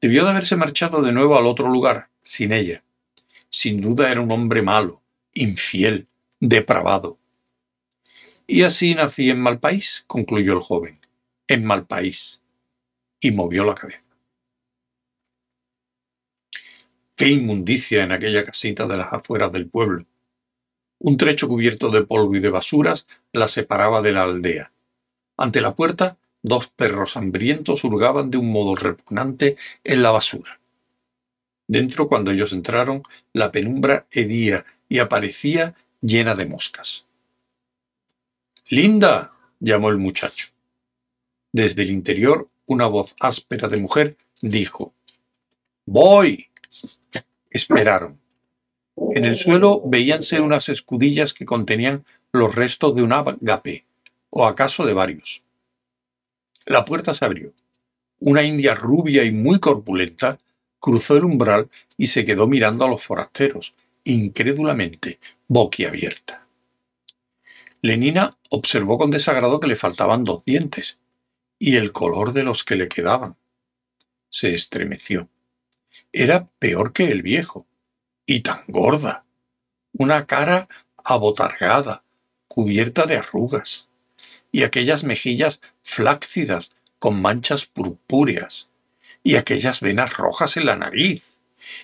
Debió 0.00 0.24
de 0.24 0.30
haberse 0.30 0.56
marchado 0.56 1.02
de 1.02 1.12
nuevo 1.12 1.36
al 1.36 1.46
otro 1.46 1.68
lugar, 1.68 2.10
sin 2.22 2.52
ella. 2.52 2.84
Sin 3.48 3.80
duda 3.80 4.10
era 4.10 4.20
un 4.20 4.30
hombre 4.30 4.62
malo, 4.62 5.02
infiel, 5.32 6.06
depravado. 6.38 7.18
Y 8.46 8.62
así 8.62 8.94
nací 8.94 9.30
en 9.30 9.40
mal 9.40 9.58
país, 9.58 10.04
concluyó 10.06 10.54
el 10.54 10.60
joven, 10.60 11.00
en 11.48 11.64
mal 11.64 11.86
país. 11.86 12.42
Y 13.20 13.32
movió 13.32 13.64
la 13.64 13.74
cabeza. 13.74 14.02
Qué 17.16 17.28
inmundicia 17.28 18.04
en 18.04 18.12
aquella 18.12 18.44
casita 18.44 18.86
de 18.86 18.96
las 18.96 19.12
afueras 19.12 19.50
del 19.50 19.68
pueblo. 19.68 20.06
Un 21.00 21.16
trecho 21.16 21.48
cubierto 21.48 21.90
de 21.90 22.04
polvo 22.04 22.36
y 22.36 22.40
de 22.40 22.50
basuras 22.50 23.08
la 23.32 23.48
separaba 23.48 24.02
de 24.02 24.12
la 24.12 24.22
aldea. 24.22 24.72
Ante 25.38 25.60
la 25.60 25.76
puerta, 25.76 26.18
dos 26.42 26.66
perros 26.66 27.16
hambrientos 27.16 27.84
hurgaban 27.84 28.30
de 28.30 28.38
un 28.38 28.50
modo 28.50 28.74
repugnante 28.74 29.56
en 29.84 30.02
la 30.02 30.10
basura. 30.10 30.60
Dentro, 31.68 32.08
cuando 32.08 32.32
ellos 32.32 32.52
entraron, 32.52 33.02
la 33.32 33.52
penumbra 33.52 34.06
hedía 34.10 34.66
y 34.88 34.98
aparecía 34.98 35.74
llena 36.00 36.34
de 36.34 36.46
moscas. 36.46 37.06
Linda, 38.68 39.32
llamó 39.60 39.90
el 39.90 39.98
muchacho. 39.98 40.48
Desde 41.52 41.82
el 41.82 41.90
interior, 41.90 42.48
una 42.66 42.86
voz 42.86 43.14
áspera 43.20 43.68
de 43.68 43.78
mujer 43.78 44.16
dijo, 44.42 44.92
Voy. 45.86 46.48
Esperaron. 47.50 48.18
En 49.14 49.24
el 49.24 49.36
suelo 49.36 49.82
veíanse 49.84 50.40
unas 50.40 50.68
escudillas 50.68 51.32
que 51.32 51.46
contenían 51.46 52.04
los 52.32 52.54
restos 52.54 52.94
de 52.94 53.02
un 53.02 53.12
agape, 53.12 53.84
o 54.30 54.46
acaso 54.46 54.86
de 54.86 54.92
varios. 54.92 55.42
La 56.66 56.84
puerta 56.84 57.14
se 57.14 57.24
abrió. 57.24 57.52
Una 58.20 58.42
india 58.42 58.74
rubia 58.74 59.24
y 59.24 59.32
muy 59.32 59.58
corpulenta 59.60 60.38
cruzó 60.80 61.16
el 61.16 61.24
umbral 61.24 61.70
y 61.96 62.08
se 62.08 62.24
quedó 62.24 62.46
mirando 62.46 62.84
a 62.84 62.88
los 62.88 63.04
forasteros, 63.04 63.74
incrédulamente, 64.04 65.18
boquiabierta. 65.46 66.46
Lenina 67.80 68.36
observó 68.50 68.98
con 68.98 69.10
desagrado 69.10 69.60
que 69.60 69.68
le 69.68 69.76
faltaban 69.76 70.24
dos 70.24 70.44
dientes 70.44 70.98
y 71.58 71.76
el 71.76 71.92
color 71.92 72.32
de 72.32 72.42
los 72.42 72.64
que 72.64 72.76
le 72.76 72.88
quedaban. 72.88 73.36
Se 74.30 74.54
estremeció. 74.54 75.28
Era 76.12 76.48
peor 76.58 76.92
que 76.92 77.08
el 77.10 77.22
viejo, 77.22 77.66
y 78.26 78.40
tan 78.40 78.64
gorda. 78.68 79.24
Una 79.92 80.26
cara 80.26 80.68
abotargada, 80.96 82.04
cubierta 82.46 83.06
de 83.06 83.16
arrugas, 83.16 83.87
y 84.52 84.62
aquellas 84.62 85.04
mejillas 85.04 85.60
flácidas 85.82 86.72
con 86.98 87.20
manchas 87.20 87.66
purpúreas, 87.66 88.68
y 89.22 89.36
aquellas 89.36 89.80
venas 89.80 90.16
rojas 90.16 90.56
en 90.56 90.66
la 90.66 90.76
nariz, 90.76 91.38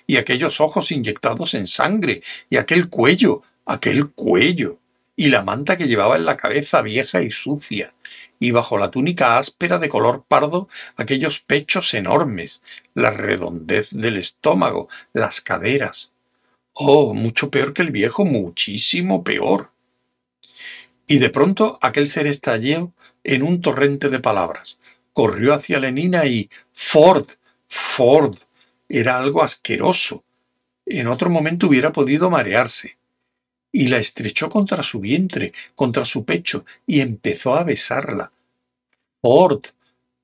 y 0.07 0.17
aquellos 0.17 0.61
ojos 0.61 0.91
inyectados 0.93 1.55
en 1.55 1.67
sangre, 1.67 2.23
y 2.51 2.57
aquel 2.57 2.89
cuello, 2.89 3.43
aquel 3.67 4.11
cuello, 4.11 4.79
y 5.17 5.29
la 5.29 5.43
manta 5.43 5.77
que 5.77 5.87
llevaba 5.87 6.17
en 6.17 6.25
la 6.25 6.37
cabeza 6.37 6.83
vieja 6.83 7.23
y 7.23 7.31
sucia, 7.31 7.95
y 8.41 8.51
bajo 8.51 8.79
la 8.79 8.91
túnica 8.91 9.39
áspera 9.39 9.79
de 9.79 9.89
color 9.89 10.25
pardo 10.27 10.69
aquellos 10.97 11.41
pechos 11.41 11.95
enormes, 11.95 12.63
la 12.95 13.11
redondez 13.11 13.91
del 13.91 14.17
estómago, 14.17 14.89
las 15.13 15.41
caderas. 15.41 16.13
Oh, 16.73 17.15
mucho 17.15 17.51
peor 17.51 17.73
que 17.73 17.83
el 17.83 17.93
viejo, 17.93 18.25
muchísimo 18.25 19.23
peor. 19.23 19.71
Y 21.07 21.19
de 21.19 21.31
pronto 21.31 21.79
aquel 21.83 22.09
ser 22.09 22.27
estalló 22.27 22.93
en 23.23 23.43
un 23.43 23.61
torrente 23.61 24.09
de 24.09 24.21
palabras. 24.21 24.79
Corrió 25.13 25.55
hacia 25.55 25.79
Lenina 25.79 26.27
y 26.27 26.51
Ford, 26.73 27.27
Ford. 27.67 28.35
Era 28.89 29.19
algo 29.19 29.43
asqueroso. 29.43 30.25
En 30.87 31.07
otro 31.07 31.31
momento 31.31 31.67
hubiera 31.67 31.93
podido 31.93 32.31
marearse 32.31 32.97
y 33.75 33.89
la 33.89 33.99
estrechó 33.99 34.49
contra 34.49 34.85
su 34.85 35.01
vientre, 35.01 35.53
contra 35.75 36.05
su 36.05 36.25
pecho, 36.25 36.65
y 36.87 37.01
empezó 37.01 37.57
a 37.57 37.65
besarla. 37.65 38.31
Ford, 39.21 39.65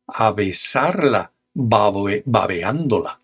a 0.06 0.30
besarla, 0.30 1.32
babeándola. 1.52 3.20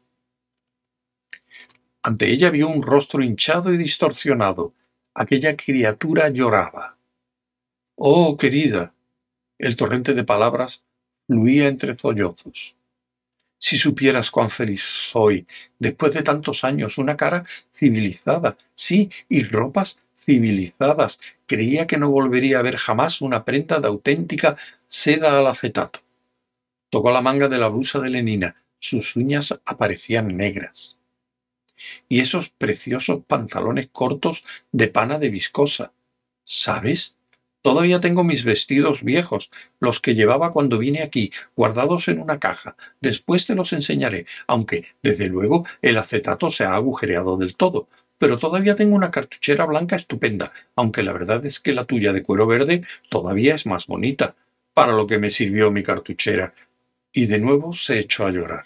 Ante 2.02 2.28
ella 2.28 2.50
vio 2.50 2.66
un 2.68 2.82
rostro 2.82 3.22
hinchado 3.22 3.72
y 3.72 3.76
distorsionado. 3.76 4.74
Aquella 5.14 5.56
criatura 5.56 6.28
lloraba. 6.28 6.95
Oh, 7.98 8.36
querida. 8.36 8.94
El 9.58 9.74
torrente 9.74 10.12
de 10.12 10.22
palabras 10.22 10.84
fluía 11.26 11.66
entre 11.66 11.96
sollozos. 11.96 12.76
Si 13.58 13.78
supieras 13.78 14.30
cuán 14.30 14.50
feliz 14.50 14.82
soy, 14.82 15.46
después 15.78 16.12
de 16.12 16.22
tantos 16.22 16.62
años, 16.62 16.98
una 16.98 17.16
cara 17.16 17.46
civilizada, 17.72 18.58
sí, 18.74 19.10
y 19.30 19.44
ropas 19.44 19.98
civilizadas. 20.18 21.18
Creía 21.46 21.86
que 21.86 21.96
no 21.96 22.10
volvería 22.10 22.58
a 22.58 22.62
ver 22.62 22.76
jamás 22.76 23.22
una 23.22 23.46
prenda 23.46 23.80
de 23.80 23.88
auténtica 23.88 24.58
seda 24.86 25.38
al 25.38 25.46
acetato. 25.46 26.00
Tocó 26.90 27.10
la 27.10 27.22
manga 27.22 27.48
de 27.48 27.56
la 27.56 27.68
blusa 27.68 27.98
de 27.98 28.10
Lenina. 28.10 28.62
Sus 28.76 29.16
uñas 29.16 29.58
aparecían 29.64 30.36
negras. 30.36 30.98
Y 32.10 32.20
esos 32.20 32.50
preciosos 32.50 33.24
pantalones 33.26 33.88
cortos 33.90 34.44
de 34.70 34.88
pana 34.88 35.18
de 35.18 35.30
viscosa. 35.30 35.94
¿Sabes? 36.44 37.15
Todavía 37.66 38.00
tengo 38.00 38.22
mis 38.22 38.44
vestidos 38.44 39.02
viejos, 39.02 39.50
los 39.80 39.98
que 39.98 40.14
llevaba 40.14 40.52
cuando 40.52 40.78
vine 40.78 41.02
aquí, 41.02 41.32
guardados 41.56 42.06
en 42.06 42.20
una 42.20 42.38
caja. 42.38 42.76
Después 43.00 43.44
te 43.44 43.56
los 43.56 43.72
enseñaré, 43.72 44.26
aunque, 44.46 44.84
desde 45.02 45.26
luego, 45.26 45.66
el 45.82 45.98
acetato 45.98 46.48
se 46.50 46.62
ha 46.62 46.76
agujereado 46.76 47.36
del 47.36 47.56
todo 47.56 47.88
pero 48.18 48.38
todavía 48.38 48.76
tengo 48.76 48.94
una 48.94 49.10
cartuchera 49.10 49.66
blanca 49.66 49.96
estupenda, 49.96 50.52
aunque 50.76 51.02
la 51.02 51.12
verdad 51.12 51.44
es 51.44 51.58
que 51.58 51.74
la 51.74 51.84
tuya 51.86 52.12
de 52.12 52.22
cuero 52.22 52.46
verde 52.46 52.82
todavía 53.10 53.56
es 53.56 53.66
más 53.66 53.88
bonita. 53.88 54.36
Para 54.72 54.92
lo 54.92 55.08
que 55.08 55.18
me 55.18 55.30
sirvió 55.30 55.72
mi 55.72 55.82
cartuchera. 55.82 56.54
Y 57.12 57.26
de 57.26 57.40
nuevo 57.40 57.72
se 57.72 57.98
echó 57.98 58.26
a 58.26 58.30
llorar. 58.30 58.64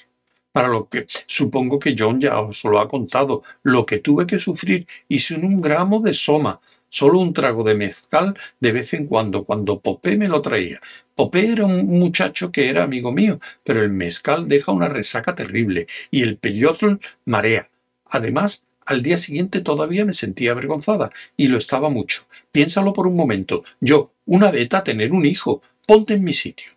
Para 0.53 0.69
lo 0.69 0.89
que 0.89 1.07
supongo 1.27 1.79
que 1.79 1.97
John 1.99 2.21
ya 2.21 2.39
os 2.39 2.63
lo 2.65 2.79
ha 2.79 2.87
contado, 2.87 3.43
lo 3.63 3.87
que 3.87 3.99
tuve 3.99 4.27
que 4.27 4.39
sufrir 4.39 4.87
y 5.09 5.21
sin 5.21 5.45
un 5.45 5.61
gramo 5.61 6.01
de 6.01 6.13
soma, 6.15 6.61
solo 6.91 7.21
un 7.21 7.33
trago 7.33 7.65
de 7.65 7.75
mezcal 7.75 8.39
de 8.61 8.73
vez 8.73 8.93
en 8.93 9.07
cuando, 9.07 9.45
cuando 9.45 9.81
Popé 9.81 10.19
me 10.19 10.29
lo 10.29 10.43
traía. 10.43 10.81
Popé 11.15 11.51
era 11.53 11.65
un 11.65 11.87
muchacho 11.87 12.53
que 12.53 12.69
era 12.69 12.83
amigo 12.83 13.13
mío, 13.13 13.41
pero 13.65 13.83
el 13.83 13.93
mezcal 13.93 14.49
deja 14.49 14.73
una 14.73 14.89
resaca 14.89 15.35
terrible 15.35 15.87
y 16.11 16.23
el 16.23 16.37
peyotl 16.37 16.97
marea. 17.25 17.71
Además, 18.05 18.65
al 18.85 19.03
día 19.03 19.19
siguiente 19.19 19.61
todavía 19.61 20.05
me 20.05 20.13
sentía 20.13 20.51
avergonzada, 20.51 21.11
y 21.37 21.47
lo 21.47 21.59
estaba 21.59 21.91
mucho. 21.91 22.27
Piénsalo 22.51 22.93
por 22.93 23.07
un 23.07 23.15
momento. 23.15 23.63
Yo, 23.81 24.13
una 24.27 24.51
beta, 24.51 24.83
tener 24.83 25.13
un 25.13 25.25
hijo. 25.25 25.63
Ponte 25.87 26.15
en 26.15 26.25
mi 26.25 26.33
sitio. 26.33 26.73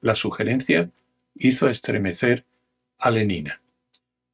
La 0.00 0.16
sugerencia 0.16 0.90
hizo 1.34 1.68
estremecer 1.68 2.46
a 2.98 3.10
Lenina. 3.10 3.60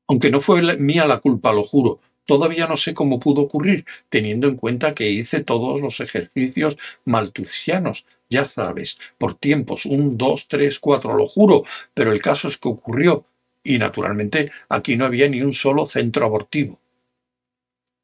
Aunque 0.06 0.30
no 0.30 0.40
fue 0.40 0.76
mía 0.76 1.04
la 1.06 1.18
culpa, 1.18 1.52
lo 1.52 1.64
juro, 1.64 2.00
todavía 2.26 2.66
no 2.66 2.76
sé 2.76 2.92
cómo 2.92 3.18
pudo 3.18 3.42
ocurrir, 3.42 3.86
teniendo 4.08 4.48
en 4.48 4.56
cuenta 4.56 4.94
que 4.94 5.10
hice 5.10 5.42
todos 5.42 5.80
los 5.80 6.00
ejercicios 6.00 6.76
maltusianos, 7.04 8.04
ya 8.28 8.46
sabes, 8.46 8.98
por 9.18 9.34
tiempos, 9.34 9.86
un, 9.86 10.18
dos, 10.18 10.48
tres, 10.48 10.78
cuatro, 10.78 11.14
lo 11.14 11.26
juro, 11.26 11.64
pero 11.94 12.12
el 12.12 12.20
caso 12.20 12.48
es 12.48 12.58
que 12.58 12.68
ocurrió, 12.68 13.24
y 13.62 13.78
naturalmente 13.78 14.50
aquí 14.68 14.96
no 14.96 15.06
había 15.06 15.28
ni 15.28 15.42
un 15.42 15.54
solo 15.54 15.86
centro 15.86 16.26
abortivo. 16.26 16.78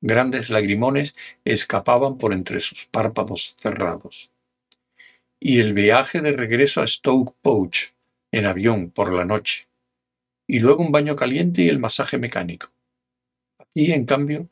Grandes 0.01 0.51
lagrimones 0.51 1.15
escapaban 1.45 2.19
por 2.19 2.33
entre 2.33 2.59
sus 2.59 2.87
párpados 2.87 3.55
cerrados. 3.61 4.33
Y 5.39 5.61
el 5.61 5.75
viaje 5.75 6.21
de 6.21 6.33
regreso 6.33 6.81
a 6.81 6.87
Stoke 6.89 7.35
Pouch, 7.41 7.93
en 8.33 8.47
avión 8.47 8.91
por 8.91 9.13
la 9.13 9.25
noche. 9.25 9.69
Y 10.49 10.59
luego 10.59 10.83
un 10.83 10.91
baño 10.91 11.15
caliente 11.15 11.63
y 11.63 11.69
el 11.69 11.79
masaje 11.79 12.19
mecánico. 12.19 12.72
Aquí, 13.75 13.91
en 13.91 14.05
cambio, 14.05 14.51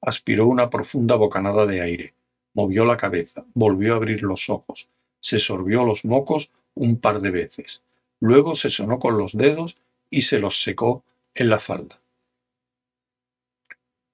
aspiró 0.00 0.46
una 0.46 0.70
profunda 0.70 1.16
bocanada 1.16 1.66
de 1.66 1.80
aire, 1.80 2.14
movió 2.52 2.84
la 2.84 2.96
cabeza, 2.96 3.44
volvió 3.52 3.94
a 3.94 3.96
abrir 3.96 4.22
los 4.22 4.48
ojos, 4.48 4.88
se 5.18 5.40
sorbió 5.40 5.84
los 5.84 6.04
mocos 6.04 6.52
un 6.74 7.00
par 7.00 7.20
de 7.20 7.32
veces, 7.32 7.82
luego 8.20 8.54
se 8.54 8.70
sonó 8.70 9.00
con 9.00 9.18
los 9.18 9.32
dedos 9.32 9.76
y 10.08 10.22
se 10.22 10.38
los 10.38 10.62
secó 10.62 11.02
en 11.34 11.48
la 11.48 11.58
falda. 11.58 12.00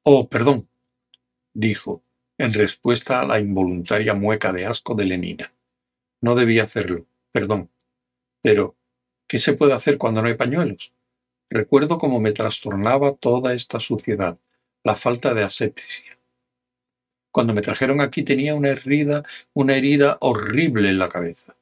Oh, 0.05 0.27
perdón, 0.31 0.67
dijo, 1.53 2.03
en 2.39 2.55
respuesta 2.55 3.21
a 3.21 3.27
la 3.27 3.41
involuntaria 3.41 4.15
mueca 4.15 4.55
de 4.55 4.65
asco 4.65 4.95
de 4.95 5.05
Lenina. 5.05 5.53
No 6.23 6.35
debía 6.35 6.63
hacerlo, 6.63 7.05
perdón. 7.31 7.69
Pero, 8.41 8.75
¿qué 9.29 9.39
se 9.39 9.53
puede 9.53 9.75
hacer 9.75 9.99
cuando 9.99 10.23
no 10.23 10.29
hay 10.29 10.35
pañuelos? 10.35 10.95
Recuerdo 11.53 11.99
cómo 11.99 12.21
me 12.21 12.31
trastornaba 12.31 13.13
toda 13.15 13.55
esta 13.55 13.81
suciedad, 13.81 14.39
la 14.85 14.95
falta 14.95 15.35
de 15.35 15.43
asepsia. 15.43 16.17
Cuando 17.33 17.55
me 17.55 17.61
trajeron 17.61 18.01
aquí 18.01 18.23
tenía 18.23 18.55
una 18.55 18.69
herida, 18.69 19.25
una 19.53 19.75
herida 19.75 20.17
horrible 20.21 20.91
en 20.91 21.01
la 21.01 21.09
cabeza. 21.09 21.57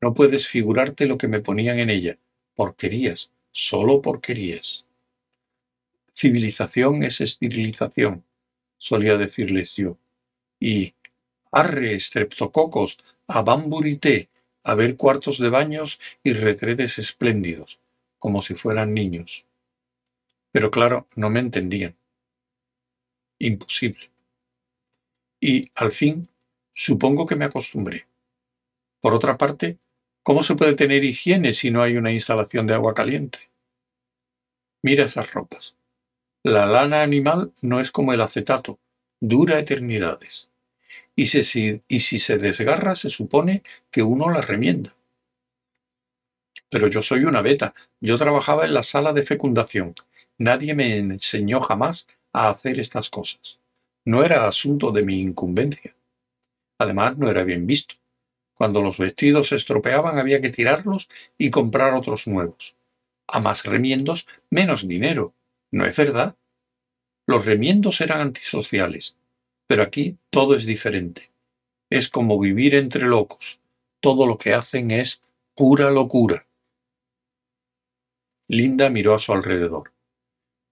No 0.00 0.12
puedes 0.12 0.48
figurarte 0.48 1.06
lo 1.06 1.18
que 1.18 1.28
me 1.28 1.38
ponían 1.38 1.78
en 1.78 1.90
ella. 1.90 2.18
Porquerías, 2.56 3.30
solo 3.52 4.02
porquerías. 4.02 4.86
Civilización 6.12 7.04
es 7.04 7.20
esterilización, 7.20 8.24
solía 8.76 9.16
decirles 9.18 9.76
yo. 9.76 9.98
Y 10.58 10.94
arre, 11.52 11.94
estreptococos, 11.94 12.98
a 13.28 13.42
bamburité, 13.42 14.30
a 14.64 14.74
ver 14.74 14.96
cuartos 14.96 15.38
de 15.38 15.48
baños 15.48 16.00
y 16.24 16.32
retretes 16.32 16.98
espléndidos, 16.98 17.78
como 18.22 18.40
si 18.40 18.54
fueran 18.54 18.94
niños. 18.94 19.46
Pero 20.52 20.70
claro, 20.70 21.08
no 21.16 21.28
me 21.28 21.40
entendían. 21.40 21.96
Imposible. 23.40 24.12
Y, 25.40 25.72
al 25.74 25.90
fin, 25.90 26.28
supongo 26.72 27.26
que 27.26 27.34
me 27.34 27.46
acostumbré. 27.46 28.06
Por 29.00 29.12
otra 29.12 29.36
parte, 29.36 29.78
¿cómo 30.22 30.44
se 30.44 30.54
puede 30.54 30.74
tener 30.74 31.02
higiene 31.02 31.52
si 31.52 31.72
no 31.72 31.82
hay 31.82 31.96
una 31.96 32.12
instalación 32.12 32.68
de 32.68 32.74
agua 32.74 32.94
caliente? 32.94 33.50
Mira 34.84 35.06
esas 35.06 35.32
ropas. 35.32 35.76
La 36.44 36.64
lana 36.64 37.02
animal 37.02 37.52
no 37.60 37.80
es 37.80 37.90
como 37.90 38.12
el 38.12 38.20
acetato, 38.20 38.78
dura 39.20 39.58
eternidades. 39.58 40.48
Y 41.16 41.26
si, 41.26 41.82
y 41.88 41.98
si 41.98 42.20
se 42.20 42.38
desgarra, 42.38 42.94
se 42.94 43.10
supone 43.10 43.64
que 43.90 44.04
uno 44.04 44.30
la 44.30 44.42
remienda. 44.42 44.94
Pero 46.72 46.86
yo 46.86 47.02
soy 47.02 47.26
una 47.26 47.42
beta. 47.42 47.74
Yo 48.00 48.16
trabajaba 48.16 48.64
en 48.64 48.72
la 48.72 48.82
sala 48.82 49.12
de 49.12 49.24
fecundación. 49.24 49.94
Nadie 50.38 50.74
me 50.74 50.96
enseñó 50.96 51.60
jamás 51.60 52.08
a 52.32 52.48
hacer 52.48 52.80
estas 52.80 53.10
cosas. 53.10 53.60
No 54.06 54.24
era 54.24 54.48
asunto 54.48 54.90
de 54.90 55.02
mi 55.02 55.20
incumbencia. 55.20 55.94
Además, 56.78 57.18
no 57.18 57.28
era 57.28 57.44
bien 57.44 57.66
visto. 57.66 57.96
Cuando 58.54 58.80
los 58.80 58.96
vestidos 58.96 59.48
se 59.48 59.56
estropeaban 59.56 60.18
había 60.18 60.40
que 60.40 60.48
tirarlos 60.48 61.10
y 61.36 61.50
comprar 61.50 61.92
otros 61.92 62.26
nuevos. 62.26 62.74
A 63.28 63.38
más 63.38 63.64
remiendos, 63.64 64.26
menos 64.48 64.88
dinero. 64.88 65.34
¿No 65.70 65.84
es 65.84 65.94
verdad? 65.94 66.36
Los 67.26 67.44
remiendos 67.44 68.00
eran 68.00 68.20
antisociales, 68.20 69.14
pero 69.66 69.82
aquí 69.82 70.16
todo 70.30 70.56
es 70.56 70.64
diferente. 70.64 71.30
Es 71.90 72.08
como 72.08 72.38
vivir 72.38 72.74
entre 72.74 73.06
locos. 73.06 73.60
Todo 74.00 74.26
lo 74.26 74.38
que 74.38 74.54
hacen 74.54 74.90
es 74.90 75.22
pura 75.54 75.90
locura. 75.90 76.46
Linda 78.52 78.90
miró 78.90 79.14
a 79.14 79.18
su 79.18 79.32
alrededor. 79.32 79.94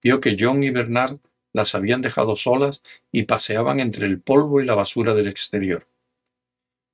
Vio 0.03 0.21
que 0.21 0.37
John 0.39 0.63
y 0.63 0.69
Bernard 0.69 1.17
las 1.55 1.75
habían 1.75 2.03
dejado 2.03 2.37
solas 2.37 2.83
y 3.11 3.23
paseaban 3.23 3.81
entre 3.81 4.05
el 4.05 4.21
polvo 4.21 4.61
y 4.61 4.67
la 4.67 4.75
basura 4.75 5.15
del 5.15 5.29
exterior. 5.29 5.89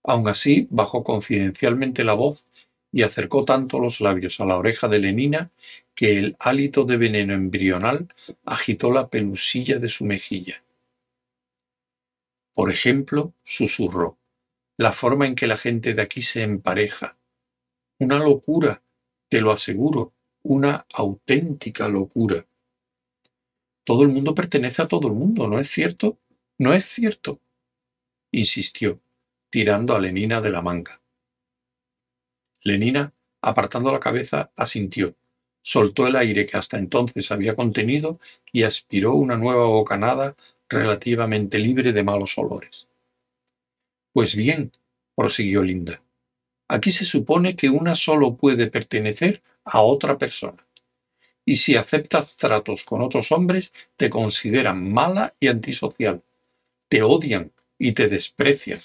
Aun 0.05 0.29
así, 0.29 0.68
bajó 0.70 1.03
confidencialmente 1.03 2.05
la 2.05 2.14
voz 2.14 2.46
y 2.92 3.03
acercó 3.03 3.44
tanto 3.44 3.81
los 3.81 4.01
labios 4.01 4.38
a 4.38 4.44
la 4.44 4.57
oreja 4.57 4.87
de 4.87 5.01
Lenina 5.01 5.51
que 5.96 6.20
el 6.20 6.37
hálito 6.38 6.85
de 6.85 6.99
veneno 6.99 7.35
embrional 7.35 8.07
agitó 8.44 8.92
la 8.92 9.09
pelusilla 9.09 9.81
de 9.81 9.88
su 9.88 10.05
mejilla. 10.05 10.62
Por 12.55 12.70
ejemplo, 12.70 13.35
susurró, 13.42 14.18
la 14.77 14.92
forma 14.92 15.27
en 15.27 15.35
que 15.35 15.49
la 15.49 15.57
gente 15.57 15.94
de 15.94 16.03
aquí 16.03 16.22
se 16.22 16.44
empareja. 16.44 17.18
Una 17.99 18.20
locura, 18.20 18.85
te 19.29 19.40
lo 19.40 19.51
aseguro, 19.51 20.12
una 20.49 20.87
auténtica 20.95 21.89
locura. 21.89 22.47
Todo 23.85 24.03
el 24.03 24.09
mundo 24.09 24.35
pertenece 24.35 24.83
a 24.83 24.89
todo 24.89 25.09
el 25.09 25.15
mundo, 25.15 25.49
¿no 25.49 25.59
es 25.59 25.69
cierto? 25.69 26.19
¿No 26.59 26.73
es 26.73 26.85
cierto? 26.85 27.41
insistió, 28.33 29.01
tirando 29.51 29.95
a 29.95 30.01
Lenina 30.01 30.41
de 30.41 30.51
la 30.51 30.63
manga. 30.63 31.01
Lenina, 32.63 33.15
apartando 33.41 33.93
la 33.93 34.01
cabeza, 34.01 34.51
asintió, 34.57 35.15
soltó 35.61 36.07
el 36.07 36.17
aire 36.17 36.47
que 36.47 36.57
hasta 36.57 36.79
entonces 36.79 37.31
había 37.31 37.57
contenido 37.57 38.19
y 38.53 38.65
aspiró 38.65 39.15
una 39.15 39.37
nueva 39.37 39.67
bocanada 39.67 40.37
relativamente 40.69 41.59
libre 41.59 41.93
de 41.93 42.03
malos 42.03 42.37
olores. 42.39 42.89
Pues 44.13 44.35
bien, 44.35 44.73
prosiguió 45.15 45.63
Linda, 45.63 46.03
aquí 46.69 46.91
se 46.91 47.05
supone 47.05 47.57
que 47.57 47.71
una 47.71 47.95
solo 47.95 48.37
puede 48.37 48.67
pertenecer 48.67 49.43
a 49.66 49.83
otra 49.83 50.16
persona 50.16 50.66
y 51.48 51.57
si 51.57 51.76
aceptas 51.76 52.37
tratos 52.37 52.83
con 52.83 53.00
otros 53.00 53.31
hombres, 53.31 53.72
te 53.96 54.11
consideran 54.11 54.92
mala 54.92 55.35
y 55.38 55.46
antisocial. 55.46 56.22
Te 56.90 57.02
odian 57.02 57.52
y 57.79 57.92
te 57.92 58.09
desprecian. 58.09 58.81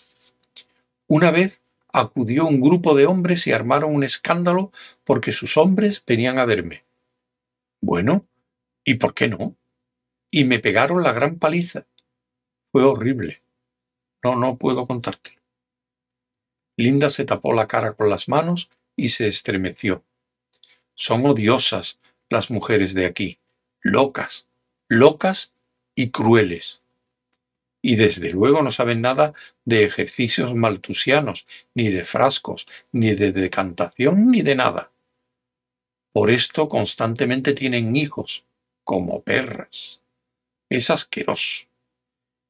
Una 1.08 1.32
vez 1.32 1.64
acudió 1.92 2.46
un 2.46 2.62
grupo 2.62 2.96
de 2.96 3.08
hombres 3.08 3.48
y 3.48 3.52
armaron 3.52 3.94
un 3.94 4.04
escándalo 4.04 4.72
porque 5.04 5.32
sus 5.32 5.58
hombres 5.58 6.04
venían 6.06 6.38
a 6.38 6.46
verme. 6.46 6.86
Bueno, 7.82 8.28
¿y 8.86 8.94
por 8.94 9.16
qué 9.16 9.28
no? 9.28 9.56
Y 10.30 10.46
me 10.46 10.60
pegaron 10.60 11.02
la 11.02 11.14
gran 11.14 11.40
paliza. 11.40 11.88
Fue 12.72 12.84
horrible. 12.84 13.42
No, 14.24 14.36
no 14.36 14.58
puedo 14.58 14.86
contártelo. 14.86 15.42
Linda 16.78 17.10
se 17.10 17.26
tapó 17.26 17.54
la 17.54 17.68
cara 17.68 17.94
con 17.94 18.10
las 18.10 18.30
manos 18.30 18.70
y 18.96 19.10
se 19.10 19.28
estremeció. 19.28 20.04
Son 21.02 21.26
odiosas, 21.26 22.00
las 22.30 22.52
mujeres 22.52 22.94
de 22.94 23.08
aquí, 23.08 23.40
locas, 23.82 24.48
locas 24.88 25.52
y 25.96 26.12
crueles. 26.12 26.84
Y 27.82 27.96
desde 27.96 28.32
luego 28.32 28.62
no 28.62 28.72
saben 28.72 29.02
nada 29.02 29.34
de 29.66 29.84
ejercicios 29.84 30.54
maltusianos, 30.54 31.48
ni 31.74 31.90
de 31.90 32.06
frascos, 32.06 32.68
ni 32.92 33.16
de 33.16 33.32
decantación, 33.32 34.30
ni 34.30 34.44
de 34.44 34.54
nada. 34.54 34.92
Por 36.14 36.30
esto 36.30 36.68
constantemente 36.68 37.54
tienen 37.54 37.96
hijos, 37.96 38.46
como 38.84 39.24
perras. 39.24 40.04
Es 40.70 40.92
asqueroso. 40.92 41.66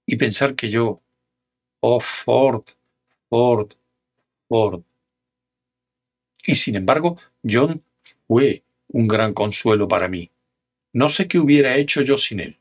Y 0.05 0.17
pensar 0.17 0.55
que 0.55 0.69
yo, 0.69 1.01
oh 1.79 2.01
Ford, 2.01 2.65
Ford, 3.29 3.71
Ford. 4.49 4.83
Y 6.45 6.55
sin 6.55 6.75
embargo, 6.75 7.15
John 7.49 7.82
fue 8.32 8.63
un 8.88 9.09
gran 9.09 9.34
consuelo 9.34 9.89
para 9.89 10.07
mí. 10.07 10.32
No 10.93 11.09
sé 11.09 11.27
qué 11.27 11.38
hubiera 11.38 11.75
hecho 11.75 12.01
yo 12.01 12.17
sin 12.17 12.39
él, 12.39 12.59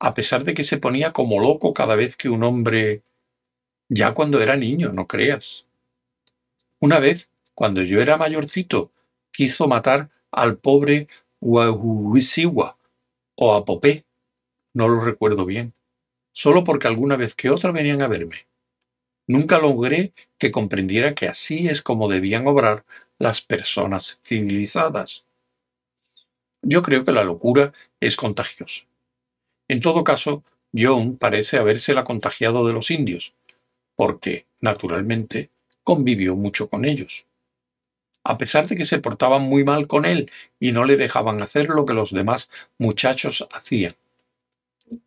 a 0.00 0.14
pesar 0.14 0.42
de 0.42 0.52
que 0.52 0.64
se 0.64 0.78
ponía 0.78 1.12
como 1.12 1.38
loco 1.40 1.72
cada 1.72 1.94
vez 1.94 2.16
que 2.16 2.28
un 2.28 2.42
hombre... 2.42 3.02
ya 3.88 4.14
cuando 4.14 4.42
era 4.42 4.56
niño, 4.56 4.92
no 4.92 5.06
creas. 5.06 5.68
Una 6.80 6.98
vez, 6.98 7.30
cuando 7.54 7.82
yo 7.82 8.02
era 8.02 8.16
mayorcito, 8.16 8.90
quiso 9.30 9.68
matar 9.68 10.10
al 10.32 10.58
pobre 10.58 11.06
Wahuisiwa 11.40 12.76
o 13.36 13.54
a 13.54 13.64
Popé, 13.64 14.04
no 14.74 14.88
lo 14.88 14.98
recuerdo 14.98 15.46
bien, 15.46 15.72
solo 16.32 16.64
porque 16.64 16.88
alguna 16.88 17.16
vez 17.16 17.36
que 17.36 17.50
otra 17.50 17.70
venían 17.70 18.02
a 18.02 18.08
verme. 18.08 18.48
Nunca 19.28 19.60
logré 19.60 20.12
que 20.36 20.50
comprendiera 20.50 21.14
que 21.14 21.28
así 21.28 21.68
es 21.68 21.80
como 21.80 22.08
debían 22.08 22.48
obrar 22.48 22.84
las 23.20 23.42
personas 23.42 24.18
civilizadas. 24.24 25.26
Yo 26.62 26.82
creo 26.82 27.04
que 27.04 27.12
la 27.12 27.22
locura 27.22 27.72
es 28.00 28.16
contagiosa. 28.16 28.86
En 29.68 29.80
todo 29.80 30.02
caso, 30.02 30.42
John 30.74 31.18
parece 31.18 31.58
habérsela 31.58 32.02
contagiado 32.02 32.66
de 32.66 32.72
los 32.72 32.90
indios, 32.90 33.34
porque, 33.94 34.46
naturalmente, 34.60 35.50
convivió 35.84 36.34
mucho 36.34 36.70
con 36.70 36.84
ellos. 36.86 37.26
A 38.24 38.38
pesar 38.38 38.68
de 38.68 38.76
que 38.76 38.86
se 38.86 38.98
portaban 38.98 39.42
muy 39.42 39.64
mal 39.64 39.86
con 39.86 40.06
él 40.06 40.30
y 40.58 40.72
no 40.72 40.84
le 40.84 40.96
dejaban 40.96 41.42
hacer 41.42 41.68
lo 41.68 41.84
que 41.84 41.94
los 41.94 42.12
demás 42.12 42.48
muchachos 42.78 43.46
hacían. 43.52 43.96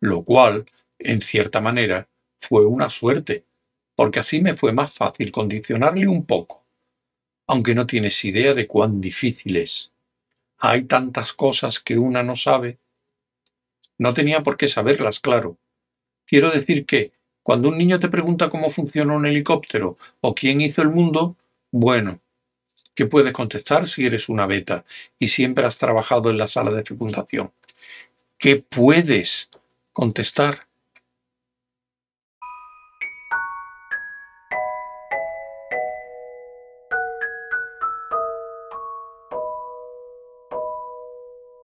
lo 0.00 0.22
cual, 0.24 0.66
en 0.98 1.20
cierta 1.20 1.60
manera, 1.60 2.08
fue 2.38 2.64
una 2.66 2.90
suerte, 2.90 3.44
porque 3.96 4.20
así 4.20 4.40
me 4.40 4.54
fue 4.54 4.72
más 4.72 4.94
fácil 4.94 5.30
condicionarle 5.32 6.08
un 6.08 6.24
poco, 6.26 6.63
aunque 7.46 7.74
no 7.74 7.86
tienes 7.86 8.24
idea 8.24 8.54
de 8.54 8.66
cuán 8.66 9.00
difícil 9.00 9.56
es. 9.56 9.92
Hay 10.58 10.84
tantas 10.84 11.32
cosas 11.32 11.80
que 11.80 11.98
una 11.98 12.22
no 12.22 12.36
sabe. 12.36 12.78
No 13.98 14.14
tenía 14.14 14.42
por 14.42 14.56
qué 14.56 14.68
saberlas, 14.68 15.20
claro. 15.20 15.58
Quiero 16.26 16.50
decir 16.50 16.86
que, 16.86 17.12
cuando 17.42 17.68
un 17.68 17.76
niño 17.76 18.00
te 18.00 18.08
pregunta 18.08 18.48
cómo 18.48 18.70
funciona 18.70 19.14
un 19.14 19.26
helicóptero 19.26 19.98
o 20.22 20.34
quién 20.34 20.62
hizo 20.62 20.80
el 20.80 20.88
mundo, 20.88 21.36
bueno, 21.70 22.20
¿qué 22.94 23.04
puedes 23.04 23.32
contestar 23.34 23.86
si 23.86 24.06
eres 24.06 24.30
una 24.30 24.46
beta 24.46 24.84
y 25.18 25.28
siempre 25.28 25.66
has 25.66 25.76
trabajado 25.76 26.30
en 26.30 26.38
la 26.38 26.46
sala 26.46 26.70
de 26.70 26.84
fecundación? 26.84 27.52
¿Qué 28.38 28.56
puedes 28.56 29.50
contestar? 29.92 30.66